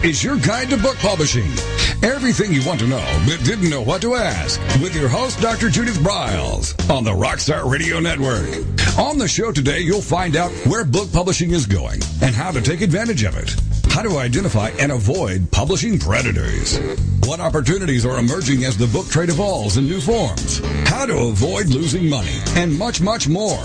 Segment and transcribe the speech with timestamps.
[0.00, 1.50] Is your guide to book publishing.
[2.02, 5.68] Everything you want to know but didn't know what to ask with your host, Dr.
[5.68, 8.48] Judith Briles, on the Rockstar Radio Network.
[8.98, 12.60] On the show today, you'll find out where book publishing is going and how to
[12.60, 13.71] take advantage of it.
[13.92, 16.78] How to identify and avoid publishing predators.
[17.26, 20.60] What opportunities are emerging as the book trade evolves in new forms.
[20.88, 23.62] How to avoid losing money and much, much more.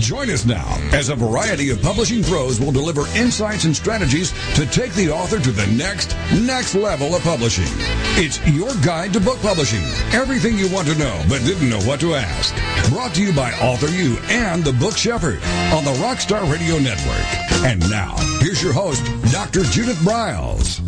[0.00, 4.64] Join us now as a variety of publishing pros will deliver insights and strategies to
[4.64, 7.68] take the author to the next, next level of publishing.
[8.16, 9.84] It's your guide to book publishing.
[10.12, 12.54] Everything you want to know but didn't know what to ask.
[12.90, 17.46] Brought to you by Author U and the Book Shepherd on the Rockstar Radio Network.
[17.64, 19.64] And now, here's your host, Dr.
[19.70, 20.80] Judith Briles.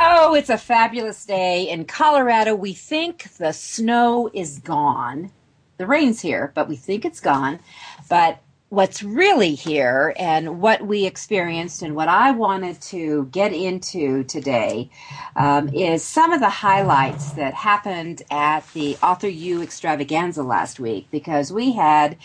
[0.00, 2.54] Oh, it's a fabulous day in Colorado.
[2.54, 5.30] We think the snow is gone.
[5.78, 7.60] The rain's here, but we think it's gone.
[8.08, 14.24] But what's really here and what we experienced and what I wanted to get into
[14.24, 14.90] today
[15.36, 21.06] um, is some of the highlights that happened at the Author U extravaganza last week.
[21.12, 22.16] Because we had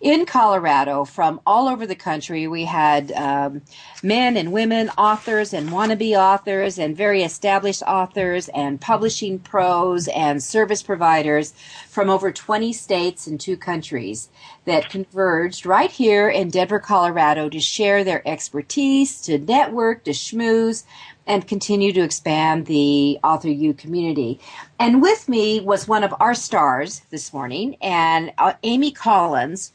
[0.00, 3.62] in Colorado from all over the country, we had um,
[4.00, 10.40] men and women authors and wannabe authors and very established authors and publishing pros and
[10.40, 11.54] service providers
[11.88, 14.28] from over 20 states and two countries
[14.68, 20.84] that converged right here in Denver, Colorado to share their expertise, to network, to schmooze,
[21.26, 24.40] and continue to expand the Author U community.
[24.78, 29.72] And with me was one of our stars this morning, and uh, Amy Collins,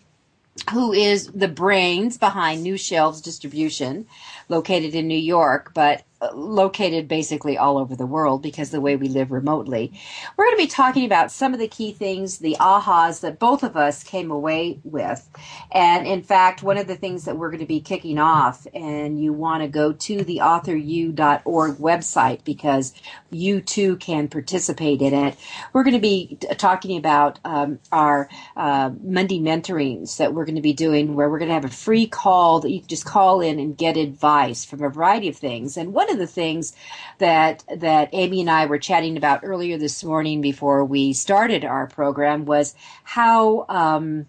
[0.71, 4.05] who is the brains behind New Shelves Distribution,
[4.53, 9.07] located in New York, but located basically all over the world because the way we
[9.07, 9.91] live remotely.
[10.37, 13.63] We're going to be talking about some of the key things, the ahas that both
[13.63, 15.29] of us came away with.
[15.71, 19.21] And in fact, one of the things that we're going to be kicking off, and
[19.21, 22.93] you want to go to the authoru.org website because
[23.29, 25.37] you too can participate in it.
[25.73, 30.61] We're going to be talking about um, our uh, Monday mentorings that we're going to
[30.61, 33.41] be doing where we're going to have a free call that you can just call
[33.41, 35.77] in and get advice from a variety of things.
[35.77, 36.73] And one of the things
[37.19, 41.87] that that Amy and I were chatting about earlier this morning before we started our
[41.87, 43.65] program was how.
[43.69, 44.27] Um,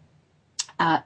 [0.79, 1.01] uh,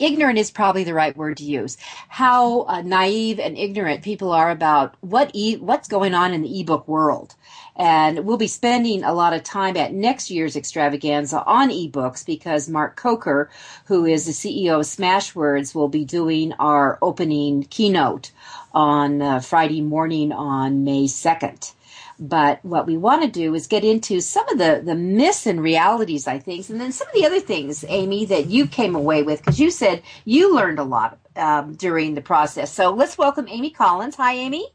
[0.00, 1.76] ignorant is probably the right word to use.
[2.08, 6.60] How uh, naive and ignorant people are about what e- what's going on in the
[6.60, 7.34] ebook world,
[7.76, 12.68] and we'll be spending a lot of time at next year's extravaganza on ebooks because
[12.68, 13.50] Mark Coker,
[13.86, 18.30] who is the CEO of Smashwords, will be doing our opening keynote
[18.72, 21.72] on uh, Friday morning on May 2nd.
[22.18, 25.60] But what we want to do is get into some of the, the myths and
[25.60, 29.22] realities, I think, and then some of the other things, Amy, that you came away
[29.22, 32.72] with, because you said you learned a lot um, during the process.
[32.72, 34.14] So let's welcome Amy Collins.
[34.16, 34.68] Hi, Amy.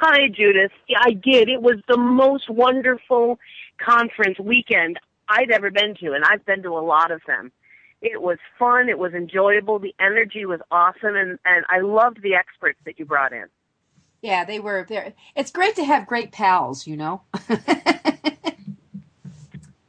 [0.00, 0.72] Hi, Judith.
[0.88, 1.48] Yeah, I did.
[1.48, 3.38] It was the most wonderful
[3.78, 4.98] conference weekend
[5.28, 7.52] I'd ever been to, and I've been to a lot of them.
[8.02, 8.88] It was fun.
[8.88, 9.78] It was enjoyable.
[9.78, 13.46] The energy was awesome, and and I loved the experts that you brought in.
[14.24, 15.12] Yeah, they were there.
[15.36, 17.20] It's great to have great pals, you know.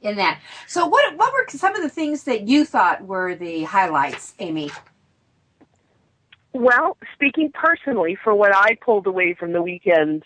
[0.02, 0.42] in that.
[0.68, 4.72] So, what what were some of the things that you thought were the highlights, Amy?
[6.52, 10.24] Well, speaking personally, for what I pulled away from the weekend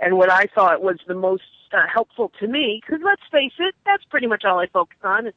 [0.00, 3.76] and what I thought was the most uh, helpful to me, because let's face it,
[3.86, 5.34] that's pretty much all I focus on is,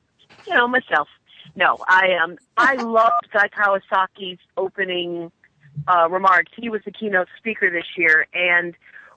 [0.48, 1.10] you know, myself.
[1.56, 5.32] No, I um I loved Guy Kawasaki's opening
[5.88, 6.08] uh.
[6.56, 8.76] He was the keynote speaker this year, and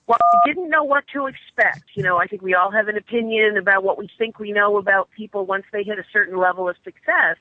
[0.09, 2.97] while we didn't know what to expect, you know, I think we all have an
[2.97, 6.67] opinion about what we think we know about people once they hit a certain level
[6.67, 7.37] of success.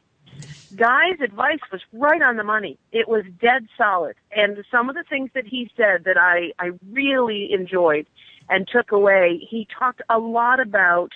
[0.75, 2.77] Guy's advice was right on the money.
[2.91, 4.16] It was dead solid.
[4.35, 8.06] And some of the things that he said that I, I really enjoyed
[8.50, 11.11] and took away, he talked a lot about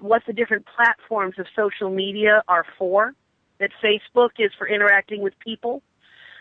[0.00, 3.12] what the different platforms of social media are for.
[3.58, 5.82] That Facebook is for interacting with people.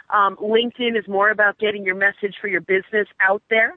[0.10, 3.76] Um, LinkedIn is more about getting your message for your business out there.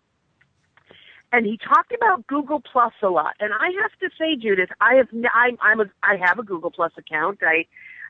[1.32, 3.34] And he talked about Google Plus a lot.
[3.38, 6.70] And I have to say, Judith, I have I'm, I'm a, I have a Google
[6.70, 7.40] Plus account.
[7.42, 7.66] I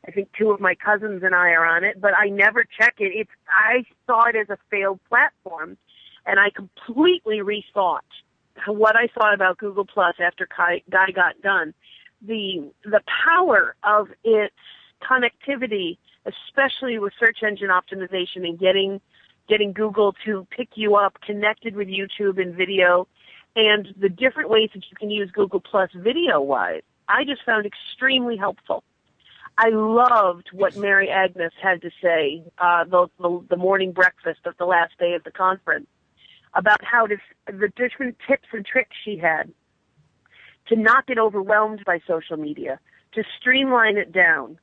[0.07, 2.95] I think two of my cousins and I are on it, but I never check
[2.99, 3.13] it.
[3.15, 5.77] It's I saw it as a failed platform,
[6.27, 8.01] and I completely rethought
[8.67, 11.75] what I thought about Google Plus after Guy got done.
[12.23, 14.55] The the power of its
[15.03, 15.99] connectivity,
[16.29, 19.01] especially with search engine optimization and getting
[19.49, 23.09] getting Google to pick you up connected with YouTube and video,
[23.57, 27.65] and the different ways that you can use Google Plus video wise, I just found
[27.65, 28.85] extremely helpful.
[29.57, 34.57] I loved what Mary Agnes had to say uh, the, the the morning breakfast of
[34.59, 35.89] the last day of the conference
[36.55, 37.17] about how to
[37.47, 39.53] the different tips and tricks she had
[40.69, 42.79] to not get overwhelmed by social media,
[43.13, 44.59] to streamline it down,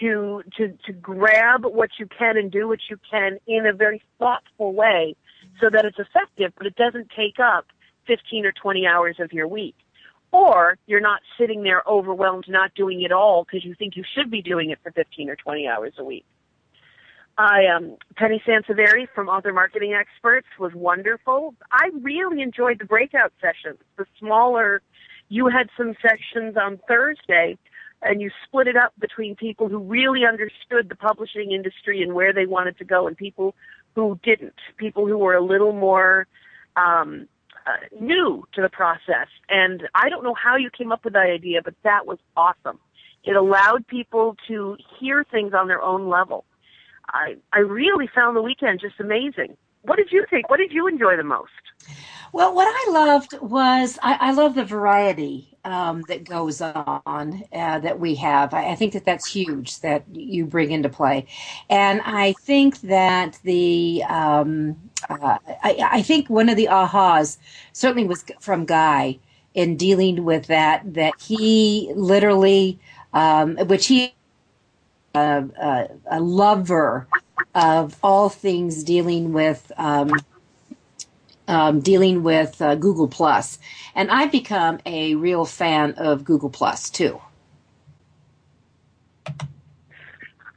[0.00, 4.02] to to to grab what you can and do what you can in a very
[4.18, 5.16] thoughtful way
[5.60, 7.66] so that it's effective but it doesn't take up
[8.06, 9.76] 15 or 20 hours of your week
[10.30, 14.30] or you're not sitting there overwhelmed not doing it all because you think you should
[14.30, 16.24] be doing it for 15 or 20 hours a week
[17.38, 21.54] I um Penny Sansevieri from Author Marketing Experts was wonderful.
[21.70, 23.78] I really enjoyed the breakout sessions.
[23.96, 24.82] The smaller
[25.28, 27.56] you had some sessions on Thursday
[28.02, 32.32] and you split it up between people who really understood the publishing industry and where
[32.32, 33.54] they wanted to go and people
[33.94, 36.26] who didn't, people who were a little more
[36.76, 37.26] um
[37.66, 39.28] uh, new to the process.
[39.50, 42.78] And I don't know how you came up with that idea, but that was awesome.
[43.24, 46.46] It allowed people to hear things on their own level
[47.10, 49.56] I I really found the weekend just amazing.
[49.82, 50.50] What did you think?
[50.50, 51.50] What did you enjoy the most?
[52.32, 57.78] Well, what I loved was I, I love the variety um, that goes on uh,
[57.78, 58.52] that we have.
[58.52, 61.26] I, I, think that that's huge that you bring into play,
[61.70, 64.76] and I think that the um,
[65.08, 67.38] uh, I, I, think one of the ahas
[67.72, 69.18] certainly was from Guy
[69.54, 72.78] in dealing with that that he literally,
[73.14, 74.14] um, which he
[75.14, 77.08] a, a, lover
[77.58, 80.12] of all things dealing with um,
[81.48, 83.58] um, dealing with uh, Google Plus,
[83.94, 87.20] and I've become a real fan of Google Plus too.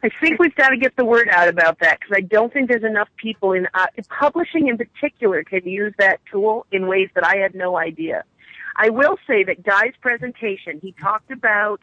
[0.03, 2.69] I think we've got to get the word out about that because I don't think
[2.69, 7.25] there's enough people in uh, publishing in particular can use that tool in ways that
[7.25, 8.24] I had no idea.
[8.75, 11.81] I will say that Guy's presentation, he talked about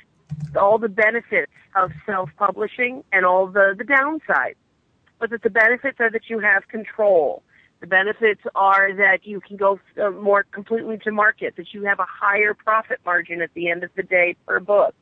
[0.60, 4.56] all the benefits of self-publishing and all the, the downsides.
[5.18, 7.42] But that the benefits are that you have control.
[7.80, 12.00] The benefits are that you can go uh, more completely to market, that you have
[12.00, 14.94] a higher profit margin at the end of the day per book.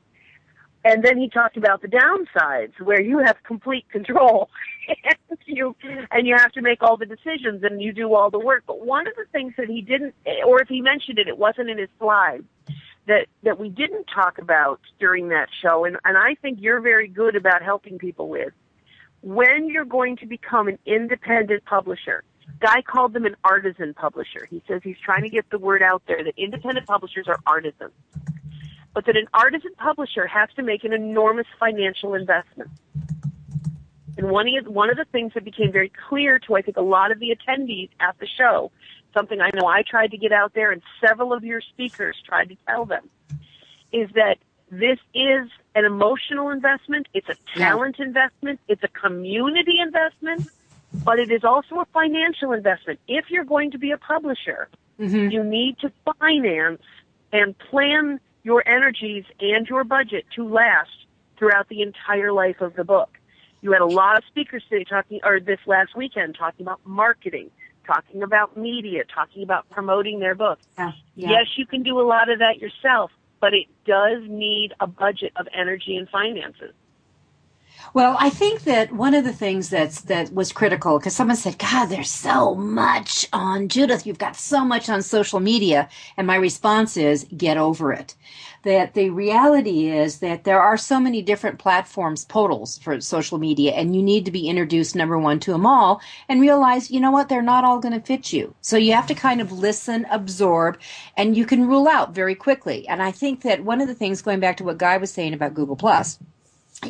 [0.85, 4.51] And then he talked about the downsides where you have complete control
[5.05, 5.75] and you
[6.11, 8.63] and you have to make all the decisions and you do all the work.
[8.67, 10.15] But one of the things that he didn't
[10.47, 12.45] or if he mentioned it, it wasn't in his slides
[13.07, 17.09] that that we didn't talk about during that show and, and I think you're very
[17.09, 18.53] good about helping people with
[19.26, 22.23] when you're going to become an independent publisher.
[22.61, 24.46] Guy called them an artisan publisher.
[24.49, 27.90] He says he's trying to get the word out there that independent publishers are artisans.
[28.94, 32.70] But that an artisan publisher has to make an enormous financial investment.
[34.17, 36.82] And one of, one of the things that became very clear to, I think, a
[36.82, 38.70] lot of the attendees at the show
[39.17, 42.50] something I know I tried to get out there and several of your speakers tried
[42.50, 43.08] to tell them
[43.90, 44.37] is that
[44.71, 48.07] this is an emotional investment, it's a talent yeah.
[48.07, 50.49] investment, it's a community investment,
[51.05, 52.99] but it is also a financial investment.
[53.07, 54.69] If you're going to be a publisher,
[54.99, 55.31] mm-hmm.
[55.31, 56.83] you need to finance
[57.33, 60.91] and plan your energies and your budget to last
[61.37, 63.19] throughout the entire life of the book.
[63.61, 67.51] You had a lot of speakers today talking, or this last weekend talking about marketing,
[67.87, 70.59] talking about media, talking about promoting their book.
[70.79, 71.31] Yeah, yeah.
[71.31, 73.11] Yes, you can do a lot of that yourself,
[73.41, 76.75] but it does need a budget of energy and finances.
[77.94, 81.59] Well, I think that one of the things that's that was critical because someone said,
[81.59, 84.06] "God, there's so much on Judith.
[84.06, 88.15] You've got so much on social media," and my response is, "Get over it."
[88.65, 93.72] That the reality is that there are so many different platforms, portals for social media,
[93.72, 97.13] and you need to be introduced number one to them all, and realize, you know
[97.13, 98.55] what, they're not all going to fit you.
[98.63, 100.79] So you have to kind of listen, absorb,
[101.17, 102.89] and you can rule out very quickly.
[102.89, 105.32] And I think that one of the things, going back to what Guy was saying
[105.32, 106.19] about Google Plus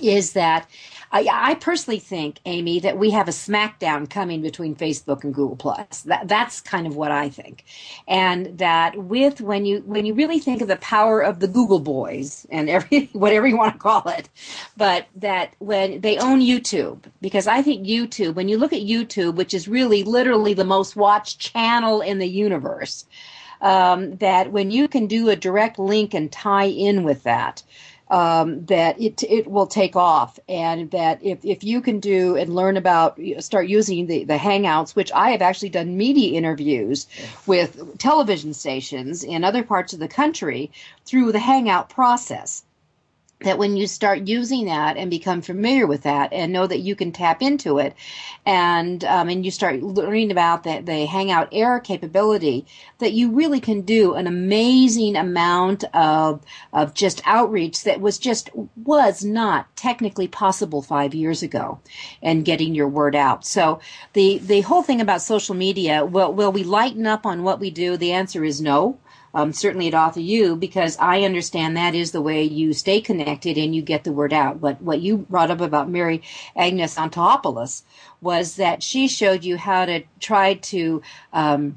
[0.02, 0.66] is that
[1.12, 5.56] I, I, personally think, Amy, that we have a smackdown coming between Facebook and Google
[5.56, 6.02] Plus.
[6.02, 7.64] That, that's kind of what I think,
[8.08, 11.80] and that with when you when you really think of the power of the Google
[11.80, 14.28] boys and every whatever you want to call it,
[14.76, 19.36] but that when they own YouTube, because I think YouTube, when you look at YouTube,
[19.36, 23.06] which is really literally the most watched channel in the universe,
[23.60, 27.62] um, that when you can do a direct link and tie in with that
[28.08, 32.54] um, that it it will take off, and that if if you can do and
[32.54, 37.06] learn about start using the the Hangouts, which I have actually done media interviews
[37.46, 40.70] with television stations in other parts of the country
[41.04, 42.64] through the Hangout process
[43.40, 46.96] that when you start using that and become familiar with that and know that you
[46.96, 47.94] can tap into it
[48.46, 52.64] and um, and you start learning about the, the hangout air capability
[52.98, 58.48] that you really can do an amazing amount of of just outreach that was just
[58.74, 61.78] was not technically possible five years ago
[62.22, 63.44] and getting your word out.
[63.44, 63.80] So
[64.14, 67.70] the the whole thing about social media will will we lighten up on what we
[67.70, 67.98] do?
[67.98, 68.98] The answer is no
[69.36, 73.58] um, certainly at Author U, because I understand that is the way you stay connected
[73.58, 74.62] and you get the word out.
[74.62, 76.22] But what you brought up about Mary
[76.56, 77.82] Agnes Antonopoulos
[78.22, 81.02] was that she showed you how to try to
[81.34, 81.76] um,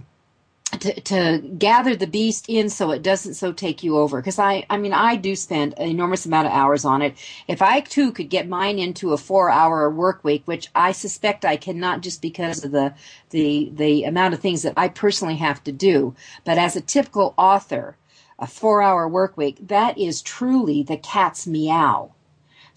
[0.80, 4.66] to, to gather the beast in so it doesn't so take you over because I
[4.70, 7.16] I mean I do spend an enormous amount of hours on it.
[7.48, 11.46] If I too could get mine into a four hour work week, which I suspect
[11.46, 12.94] I cannot just because of the
[13.32, 17.34] the the amount of things that I personally have to do, but as a typical
[17.38, 17.98] author,
[18.38, 22.12] a four hour work week, that is truly the cat's meow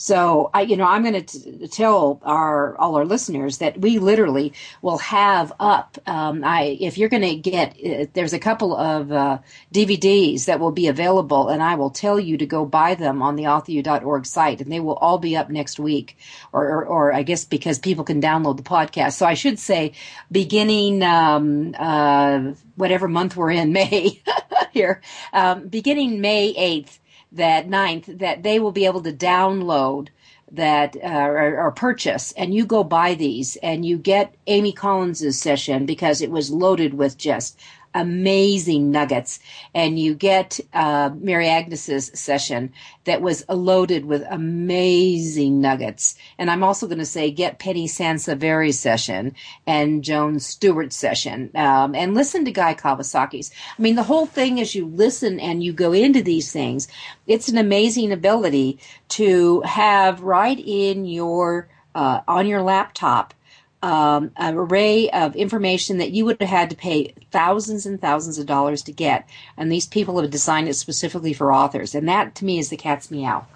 [0.02, 4.52] so I, you know, I'm going to tell our all our listeners that we literally
[4.82, 5.96] will have up.
[6.08, 9.38] Um, I, if you're going to get, uh, there's a couple of uh,
[9.72, 13.36] DVDs that will be available, and I will tell you to go buy them on
[13.36, 16.16] the authoru.org site, and they will all be up next week,
[16.52, 19.12] or, or, or I guess because people can download the podcast.
[19.12, 19.92] So I should say,
[20.32, 24.20] beginning um, uh, whatever month we're in, May
[24.72, 25.00] here,
[25.32, 26.98] um, beginning May eighth
[27.32, 30.08] that ninth that they will be able to download
[30.50, 32.32] that uh, or, or, purchase.
[32.32, 36.92] And you go buy these and you get amy collins's session because it was loaded
[36.94, 37.58] with just
[37.94, 39.40] amazing nuggets.
[39.74, 42.72] And you get uh, Mary Agnes's session
[43.04, 46.16] that was loaded with amazing nuggets.
[46.38, 49.34] And I'm also going to say get Penny Sansevieri's session
[49.66, 53.50] and Joan Stewart's session um, and listen to Guy Kawasaki's.
[53.78, 56.88] I mean, the whole thing is you listen and you go into these things,
[57.26, 63.34] it's an amazing ability to have right in your uh, on your laptop
[63.82, 68.38] um, an array of information that you would have had to pay thousands and thousands
[68.38, 69.28] of dollars to get.
[69.56, 71.94] And these people have designed it specifically for authors.
[71.94, 73.46] And that, to me, is the cat's meow.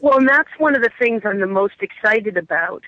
[0.00, 2.82] Well, and that's one of the things I'm the most excited about.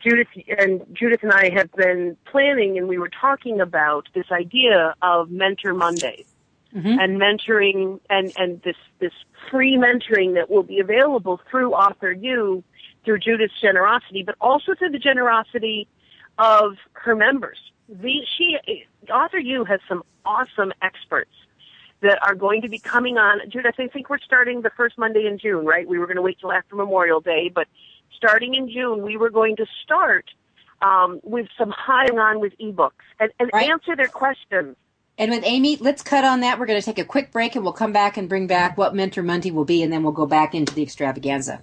[0.00, 4.94] Judith and Judith and I have been planning, and we were talking about this idea
[5.02, 6.26] of Mentor Mondays
[6.74, 6.98] mm-hmm.
[6.98, 9.12] and mentoring, and and this this
[9.50, 12.62] free mentoring that will be available through Author U
[13.08, 15.88] through Judith's generosity, but also through the generosity
[16.36, 17.56] of her members.
[17.88, 18.58] The, she,
[19.10, 21.30] Author U has some awesome experts
[22.02, 23.40] that are going to be coming on.
[23.48, 25.88] Judith, I think we're starting the first Monday in June, right?
[25.88, 27.66] We were going to wait till after Memorial Day, but
[28.14, 30.26] starting in June, we were going to start
[30.82, 33.70] um, with some high on with ebooks and, and right.
[33.70, 34.76] answer their questions.
[35.16, 36.60] And with Amy, let's cut on that.
[36.60, 38.94] We're going to take a quick break and we'll come back and bring back what
[38.94, 41.62] Mentor Monday will be, and then we'll go back into the extravaganza.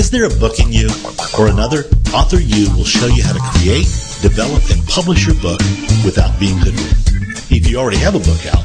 [0.00, 0.88] Is there a book in you
[1.38, 1.84] or another?
[2.14, 3.84] Author U will show you how to create,
[4.22, 5.60] develop, and publish your book
[6.02, 7.52] without being hoodwinked.
[7.52, 8.64] If you already have a book out,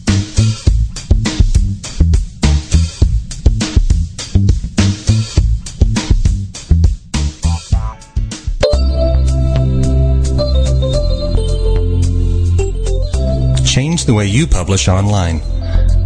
[14.11, 15.39] The way you publish online.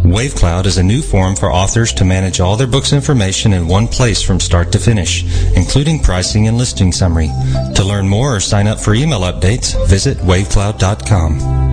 [0.04, 3.88] WaveCloud is a new form for authors to manage all their books information in one
[3.88, 5.24] place from start to finish,
[5.56, 7.32] including pricing and listing summary.
[7.74, 11.65] To learn more or sign up for email updates, visit wavecloud.com.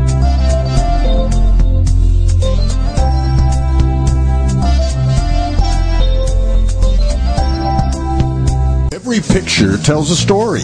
[9.13, 10.63] Every picture tells a story.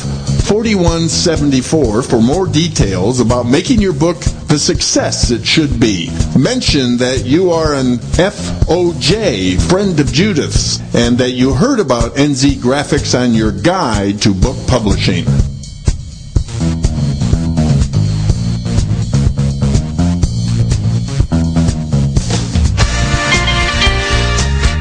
[0.49, 4.19] 4174 for more details about making your book
[4.49, 6.11] the success it should be.
[6.37, 12.55] Mention that you are an FOJ, friend of Judith's, and that you heard about NZ
[12.55, 15.25] Graphics on your guide to book publishing.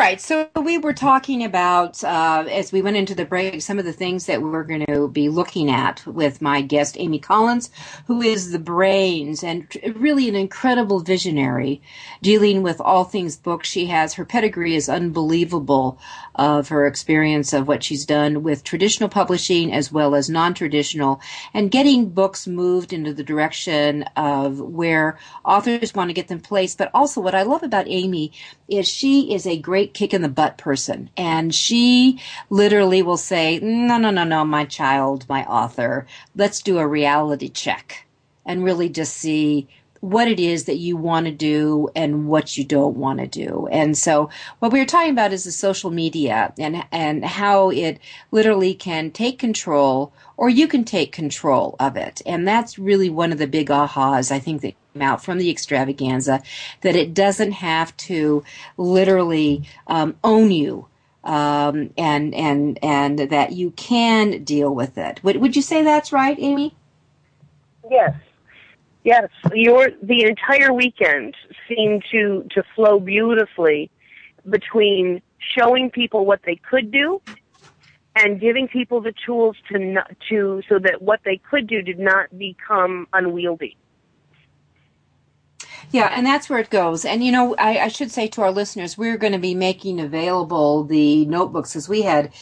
[0.00, 3.84] Right, so we were talking about uh, as we went into the break some of
[3.84, 7.68] the things that we're going to be looking at with my guest Amy Collins,
[8.06, 11.82] who is the brains and really an incredible visionary
[12.22, 13.68] dealing with all things books.
[13.68, 15.98] She has her pedigree is unbelievable
[16.34, 21.20] of her experience of what she's done with traditional publishing as well as non-traditional,
[21.52, 26.78] and getting books moved into the direction of where authors want to get them placed.
[26.78, 28.32] But also, what I love about Amy
[28.68, 31.10] is she is a great kick in the butt person.
[31.16, 36.78] And she literally will say, no, no, no, no, my child, my author, let's do
[36.78, 38.06] a reality check
[38.46, 39.68] and really just see
[40.00, 43.68] what it is that you want to do and what you don't want to do.
[43.70, 47.98] And so what we were talking about is the social media and and how it
[48.30, 52.22] literally can take control or you can take control of it.
[52.24, 55.50] And that's really one of the big ahas I think that came out from the
[55.50, 56.42] extravaganza
[56.80, 58.42] that it doesn't have to
[58.78, 60.86] literally um, own you.
[61.22, 65.22] Um, and and and that you can deal with it.
[65.22, 66.74] Would would you say that's right, Amy?
[67.90, 68.14] Yes,
[69.04, 69.28] yes.
[69.52, 71.36] Your the entire weekend
[71.68, 73.90] seemed to to flow beautifully
[74.48, 75.22] between
[75.56, 77.20] showing people what they could do
[78.16, 81.98] and giving people the tools to not, to so that what they could do did
[81.98, 83.76] not become unwieldy.
[85.92, 87.04] Yeah, and that's where it goes.
[87.04, 90.00] And you know, I, I should say to our listeners, we're going to be making
[90.00, 92.32] available the notebooks as we had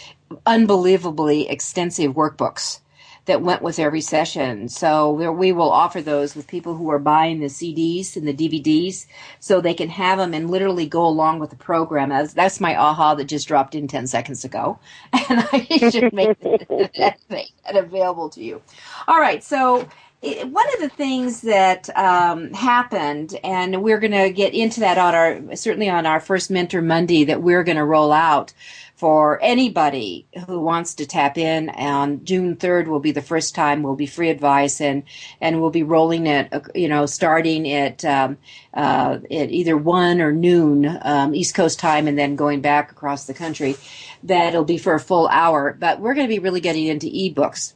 [0.46, 2.80] unbelievably extensive workbooks
[3.28, 4.68] that went with every session.
[4.68, 9.06] So we will offer those with people who are buying the CDs and the DVDs
[9.38, 12.08] so they can have them and literally go along with the program.
[12.08, 14.78] That's, that's my aha that just dropped in 10 seconds ago.
[15.30, 18.62] And I should make that, that available to you.
[19.06, 19.44] All right.
[19.44, 19.86] So
[20.22, 24.98] it, one of the things that um, happened, and we're going to get into that
[24.98, 28.52] on our certainly on our first Mentor Monday that we're going to roll out
[28.98, 31.70] for anybody who wants to tap in.
[31.70, 35.04] On June 3rd will be the first time we'll be free advice, and
[35.40, 38.36] and we'll be rolling it, you know, starting at um,
[38.74, 43.26] uh, at either one or noon um, East Coast time, and then going back across
[43.26, 43.76] the country.
[44.24, 47.74] That'll be for a full hour, but we're going to be really getting into ebooks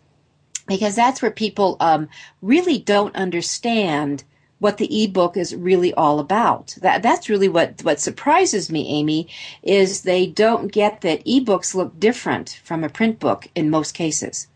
[0.66, 2.08] because that's where people um,
[2.40, 4.24] really don't understand
[4.62, 6.76] what the ebook is really all about.
[6.80, 9.28] That that's really what what surprises me, Amy,
[9.62, 14.46] is they don't get that ebooks look different from a print book in most cases.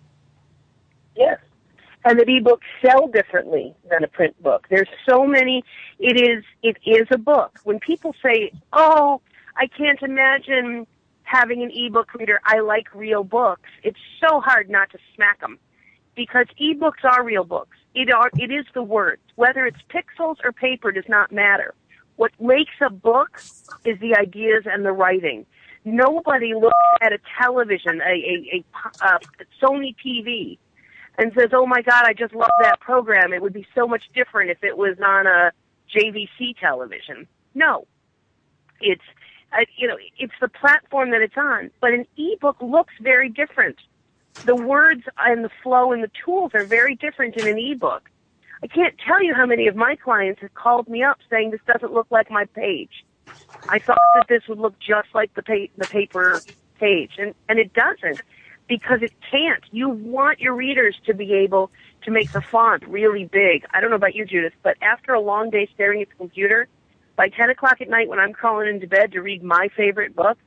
[1.17, 1.41] Yes,
[2.05, 4.69] and that ebooks sell differently than a print book.
[4.71, 5.65] There's so many.
[5.99, 7.59] It is it is a book.
[7.65, 9.21] When people say, "Oh,
[9.57, 10.87] I can't imagine
[11.25, 12.41] having an ebook reader.
[12.45, 15.59] I like real books." It's so hard not to smack them
[16.15, 17.76] because ebooks are real books.
[17.97, 19.23] It are it is the words.
[19.37, 21.75] Whether it's pixels or paper does not matter.
[22.17, 23.41] What makes a book
[23.87, 25.47] is the ideas and the writing.
[25.87, 28.65] Nobody looks at a television, a, a,
[29.03, 29.19] a, a
[29.63, 30.59] Sony TV,
[31.17, 33.33] and says, "Oh my God, I just love that program.
[33.33, 35.53] It would be so much different if it was on a
[35.95, 37.87] JVC television." No,
[38.81, 39.05] it's
[39.55, 41.71] uh, you know it's the platform that it's on.
[41.81, 43.77] But an ebook looks very different.
[44.45, 48.09] The words and the flow and the tools are very different in an ebook.
[48.63, 51.61] I can't tell you how many of my clients have called me up saying this
[51.67, 53.05] doesn't look like my page.
[53.69, 56.45] I thought that this would look just like the pa- the paper
[56.79, 58.21] page, and and it doesn't
[58.69, 59.63] because it can't.
[59.71, 61.71] You want your readers to be able
[62.03, 63.65] to make the font really big.
[63.73, 66.69] I don't know about you, Judith, but after a long day staring at the computer,
[67.17, 70.39] by 10 o'clock at night when I'm crawling into bed to read my favorite book,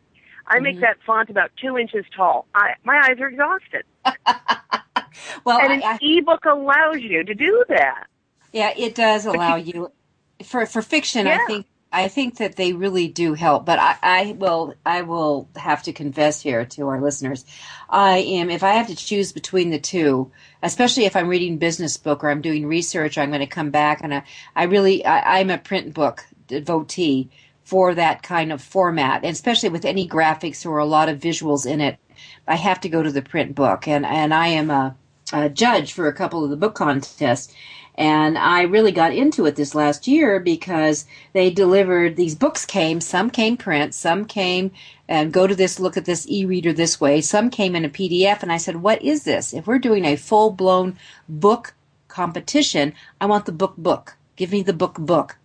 [0.49, 0.63] I mm-hmm.
[0.63, 2.47] make that font about two inches tall.
[2.55, 3.83] I, my eyes are exhausted.
[5.45, 8.07] well, and I, an I, ebook allows you to do that.
[8.51, 9.91] Yeah, it does allow you,
[10.39, 11.27] you, for for fiction.
[11.27, 11.39] Yeah.
[11.41, 15.49] I think I think that they really do help, but I, I will I will
[15.55, 17.45] have to confess here to our listeners.
[17.89, 20.31] I am if I have to choose between the two,
[20.61, 24.01] especially if I'm reading business book or I'm doing research, I'm going to come back
[24.03, 24.23] and I,
[24.55, 27.29] I really I, I'm a print book devotee
[27.69, 31.65] for that kind of format, and especially with any graphics or a lot of visuals
[31.65, 31.97] in it.
[32.47, 34.95] I have to go to the print book, and and I am a,
[35.31, 37.53] a judge for a couple of the book contests
[37.99, 43.01] and I really got into it this last year because they delivered these books came,
[43.01, 44.71] some came print, some came
[45.09, 47.19] and go to this, look at this e-reader this way.
[47.19, 49.53] Some came in a PDF and I said, what is this?
[49.53, 51.73] If we're doing a full blown book
[52.07, 54.15] competition, I want the book book.
[54.37, 55.37] Give me the book book.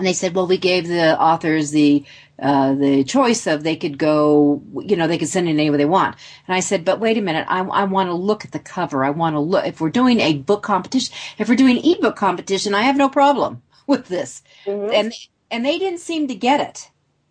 [0.00, 2.06] And they said, well, we gave the authors the
[2.40, 5.84] uh, the choice of they could go, you know, they could send it anywhere they
[5.84, 6.16] want.
[6.48, 9.04] And I said, but wait a minute, I, I want to look at the cover.
[9.04, 9.66] I want to look.
[9.66, 13.60] If we're doing a book competition, if we're doing ebook competition, I have no problem
[13.86, 14.42] with this.
[14.64, 14.90] Mm-hmm.
[14.90, 15.12] And
[15.50, 16.90] and they didn't seem to get it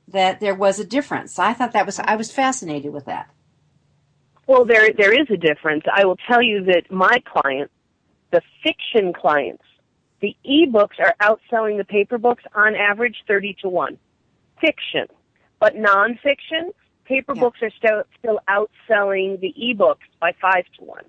[0.09, 1.39] that there was a difference.
[1.39, 3.31] I thought that was I was fascinated with that.
[4.45, 5.85] Well, there there is a difference.
[5.91, 7.73] I will tell you that my clients,
[8.29, 9.63] the fiction clients,
[10.21, 13.97] the ebooks are outselling the paper books on average 30 to 1.
[14.59, 15.07] Fiction.
[15.59, 16.73] But nonfiction,
[17.05, 17.41] paper yeah.
[17.41, 21.03] books are still, still outselling the ebooks by 5 to 1.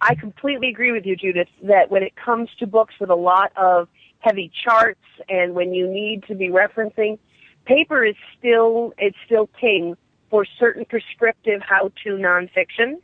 [0.00, 3.52] I completely agree with you, Judith, that when it comes to books with a lot
[3.56, 3.88] of
[4.20, 7.18] heavy charts and when you need to be referencing,
[7.66, 9.96] paper is still, it's still king
[10.30, 13.00] for certain prescriptive how-to nonfiction.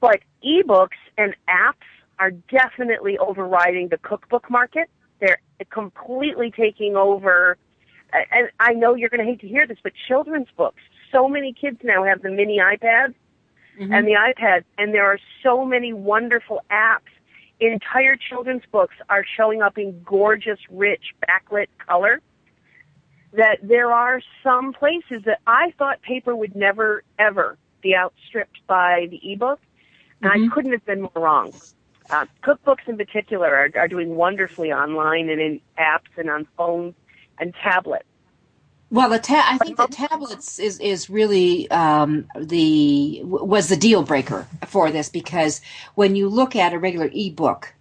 [0.00, 1.86] But ebooks and apps
[2.18, 4.88] are definitely overriding the cookbook market.
[5.20, 5.38] They're
[5.70, 7.56] completely taking over.
[8.12, 10.80] And I know you're going to hate to hear this, but children's books.
[11.12, 13.14] So many kids now have the mini iPads
[13.78, 13.92] mm-hmm.
[13.92, 17.12] and the iPad, and there are so many wonderful apps.
[17.58, 22.20] Entire children's books are showing up in gorgeous, rich, backlit color.
[23.32, 29.08] That there are some places that I thought paper would never, ever be outstripped by
[29.10, 29.60] the ebook,
[30.22, 30.50] and mm-hmm.
[30.50, 31.52] I couldn't have been more wrong.
[32.10, 36.94] Uh, cookbooks in particular are, are doing wonderfully online and in apps and on phones
[37.38, 38.04] and tablets.
[38.90, 44.02] Well, the ta- I think the tablets is is really um, the was the deal
[44.04, 45.60] breaker for this because
[45.96, 47.74] when you look at a regular ebook,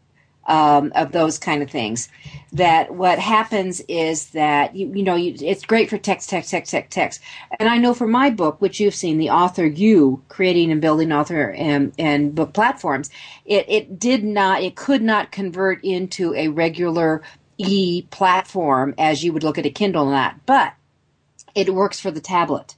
[0.47, 2.09] um, of those kind of things.
[2.53, 6.71] That what happens is that you, you know you, it's great for text, text, text,
[6.71, 7.21] text, text.
[7.59, 11.11] And I know for my book, which you've seen, the author you creating and building
[11.11, 13.09] author and, and book platforms,
[13.45, 17.21] it it did not, it could not convert into a regular
[17.57, 20.73] e platform as you would look at a Kindle and that, but
[21.55, 22.75] it works for the tablet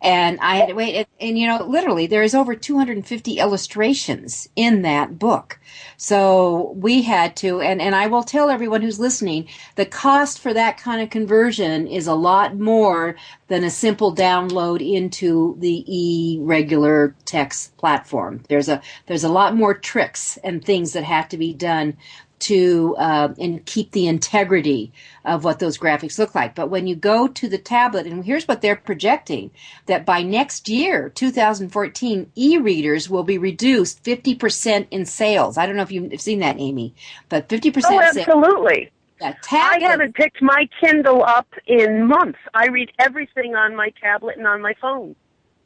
[0.00, 0.96] and I had to wait.
[0.96, 5.60] And, and, you know, literally, there is over 250 illustrations in that book.
[5.96, 10.52] So we had to, and, and I will tell everyone who's listening, the cost for
[10.52, 13.16] that kind of conversion is a lot more
[13.48, 18.42] than a simple download into the e regular text platform.
[18.48, 21.96] There's a there's a lot more tricks and things that have to be done
[22.42, 24.92] to uh, and keep the integrity
[25.24, 26.54] of what those graphics look like.
[26.54, 29.52] But when you go to the tablet, and here's what they're projecting
[29.86, 35.56] that by next year, 2014, e-readers will be reduced 50% in sales.
[35.56, 36.94] I don't know if you've seen that, Amy,
[37.28, 37.82] but 50%.
[37.86, 38.90] Oh, absolutely.
[39.20, 42.40] I haven't picked my Kindle up in months.
[42.54, 45.14] I read everything on my tablet and on my phone.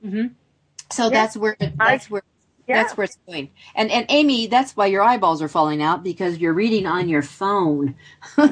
[0.05, 0.27] Mm-hmm.
[0.93, 2.23] So that's where that's where
[2.67, 2.83] Yeah.
[2.83, 3.51] That's where it's going.
[3.75, 7.23] And and Amy, that's why your eyeballs are falling out because you're reading on your
[7.23, 7.95] phone.
[8.37, 8.49] but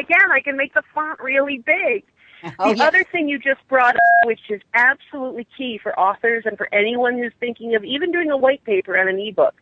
[0.00, 2.04] again, I can make the font really big.
[2.58, 2.84] Oh, the yeah.
[2.84, 7.16] other thing you just brought up, which is absolutely key for authors and for anyone
[7.16, 9.54] who's thinking of even doing a white paper and an ebook,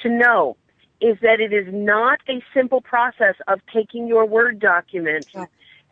[0.00, 0.56] to know
[1.00, 5.46] is that it is not a simple process of taking your Word document Yeah.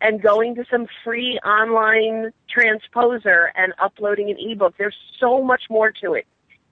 [0.05, 4.75] And going to some free online transposer and uploading an ebook.
[4.77, 6.27] There's so much more to it.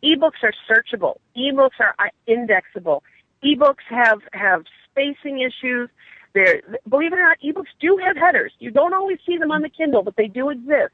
[0.04, 1.16] Ebooks are searchable.
[1.34, 3.02] Ebooks are uh, indexable.
[3.42, 5.88] Ebooks have have spacing issues.
[6.34, 8.52] There, believe it or not, ebooks do have headers.
[8.58, 10.92] You don't always see them on the Kindle, but they do exist.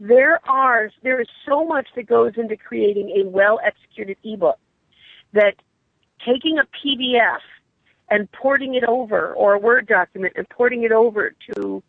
[0.00, 4.58] There are there is so much that goes into creating a well executed ebook
[5.32, 5.54] that
[6.26, 7.38] taking a PDF
[8.10, 11.82] and porting it over or a Word document and porting it over to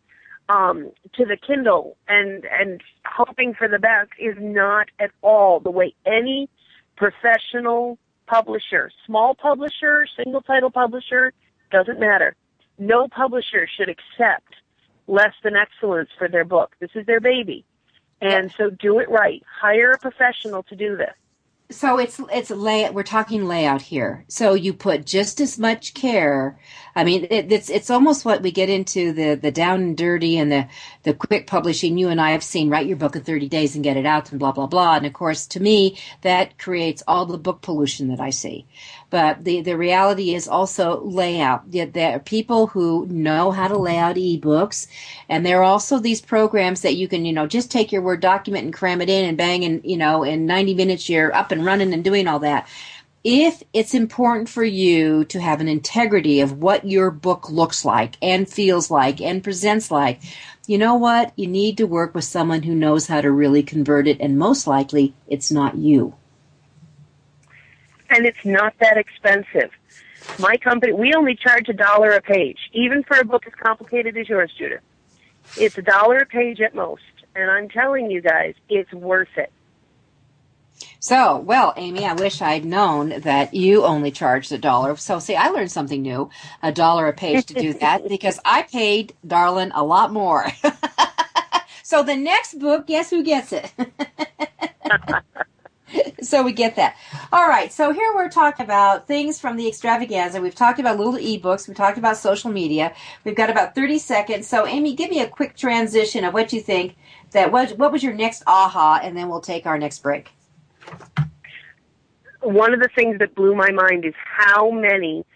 [0.48, 5.70] um, to the Kindle and and hoping for the best is not at all the
[5.70, 6.48] way any
[6.96, 11.32] professional publisher, small publisher, single title publisher,
[11.70, 12.36] doesn't matter.
[12.78, 14.54] No publisher should accept
[15.06, 16.76] less than excellence for their book.
[16.80, 17.64] This is their baby.
[18.20, 19.42] And so do it right.
[19.60, 21.14] Hire a professional to do this.
[21.70, 22.90] So it's it's lay.
[22.90, 24.24] We're talking layout here.
[24.28, 26.58] So you put just as much care.
[26.96, 30.36] I mean, it, it's it's almost what we get into the the down and dirty
[30.36, 30.66] and the
[31.04, 31.96] the quick publishing.
[31.96, 34.32] You and I have seen write your book in thirty days and get it out
[34.32, 34.96] and blah blah blah.
[34.96, 38.66] And of course, to me, that creates all the book pollution that I see.
[39.10, 41.70] But the the reality is also layout.
[41.70, 44.86] There are people who know how to lay out ebooks,
[45.28, 48.20] and there are also these programs that you can you know just take your word
[48.20, 51.50] document and cram it in and bang and you know in ninety minutes you're up
[51.50, 52.68] and running and doing all that
[53.22, 58.16] if it's important for you to have an integrity of what your book looks like
[58.22, 60.22] and feels like and presents like,
[60.66, 61.32] you know what?
[61.36, 64.66] You need to work with someone who knows how to really convert it, and most
[64.66, 66.14] likely it's not you.
[68.10, 69.70] And it's not that expensive.
[70.38, 74.16] My company, we only charge a dollar a page, even for a book as complicated
[74.16, 74.82] as yours, Judith.
[75.56, 77.02] It's a dollar a page at most.
[77.34, 79.52] And I'm telling you guys, it's worth it.
[80.98, 84.96] So, well, Amy, I wish I'd known that you only charged a dollar.
[84.96, 86.28] So, see, I learned something new
[86.62, 90.46] a dollar a page to do that because I paid Darlin a lot more.
[91.82, 93.72] so, the next book, guess who gets it?
[96.22, 96.96] so, we get that.
[97.32, 97.72] All right.
[97.72, 100.40] So, here we're talking about things from the extravaganza.
[100.40, 101.68] We've talked about little ebooks.
[101.68, 102.94] We've talked about social media.
[103.24, 104.46] We've got about 30 seconds.
[104.46, 106.96] So, Amy, give me a quick transition of what you think
[107.32, 110.30] that was, what was your next aha, and then we'll take our next break.
[112.42, 115.26] One of the things that blew my mind is how many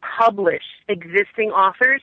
[0.00, 2.02] published existing authors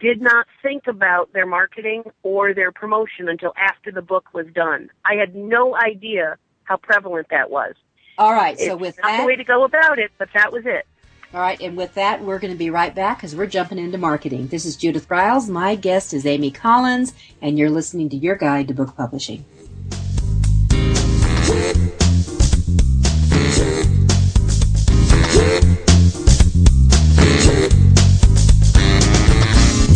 [0.00, 4.88] did not think about their marketing or their promotion until after the book was done.
[5.04, 7.74] I had no idea how prevalent that was.
[8.18, 8.58] All right.
[8.58, 10.86] So it's with not that, the way to go about it, but that was it.
[11.32, 13.98] all right, and with that, we're going to be right back because we're jumping into
[13.98, 14.46] marketing.
[14.48, 15.48] This is Judith Briles.
[15.48, 19.44] My guest is Amy Collins, and you're listening to your guide to book publishing.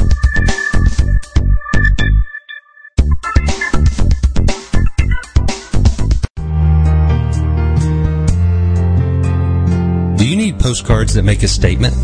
[10.22, 11.94] Do you need postcards that make a statement?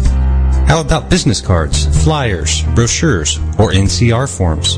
[0.67, 4.77] How about business cards, flyers, brochures, or NCR forms?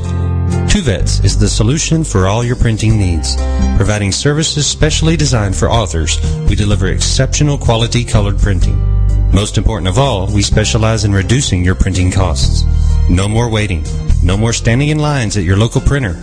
[0.71, 3.35] Tuvets is the solution for all your printing needs.
[3.77, 8.77] Providing services specially designed for authors, we deliver exceptional quality colored printing.
[9.31, 12.63] Most important of all, we specialize in reducing your printing costs.
[13.09, 13.83] No more waiting.
[14.21, 16.21] No more standing in lines at your local printer.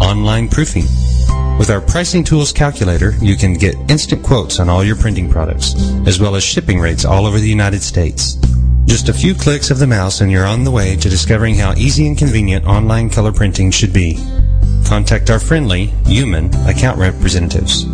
[0.00, 0.86] Online proofing.
[1.58, 5.74] With our pricing tools calculator, you can get instant quotes on all your printing products,
[6.06, 8.34] as well as shipping rates all over the United States.
[8.84, 11.72] Just a few clicks of the mouse and you're on the way to discovering how
[11.74, 14.18] easy and convenient online color printing should be.
[14.86, 17.86] Contact our friendly, human account representatives.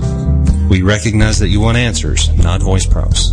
[0.68, 3.30] We recognize that you want answers, not voice prompts.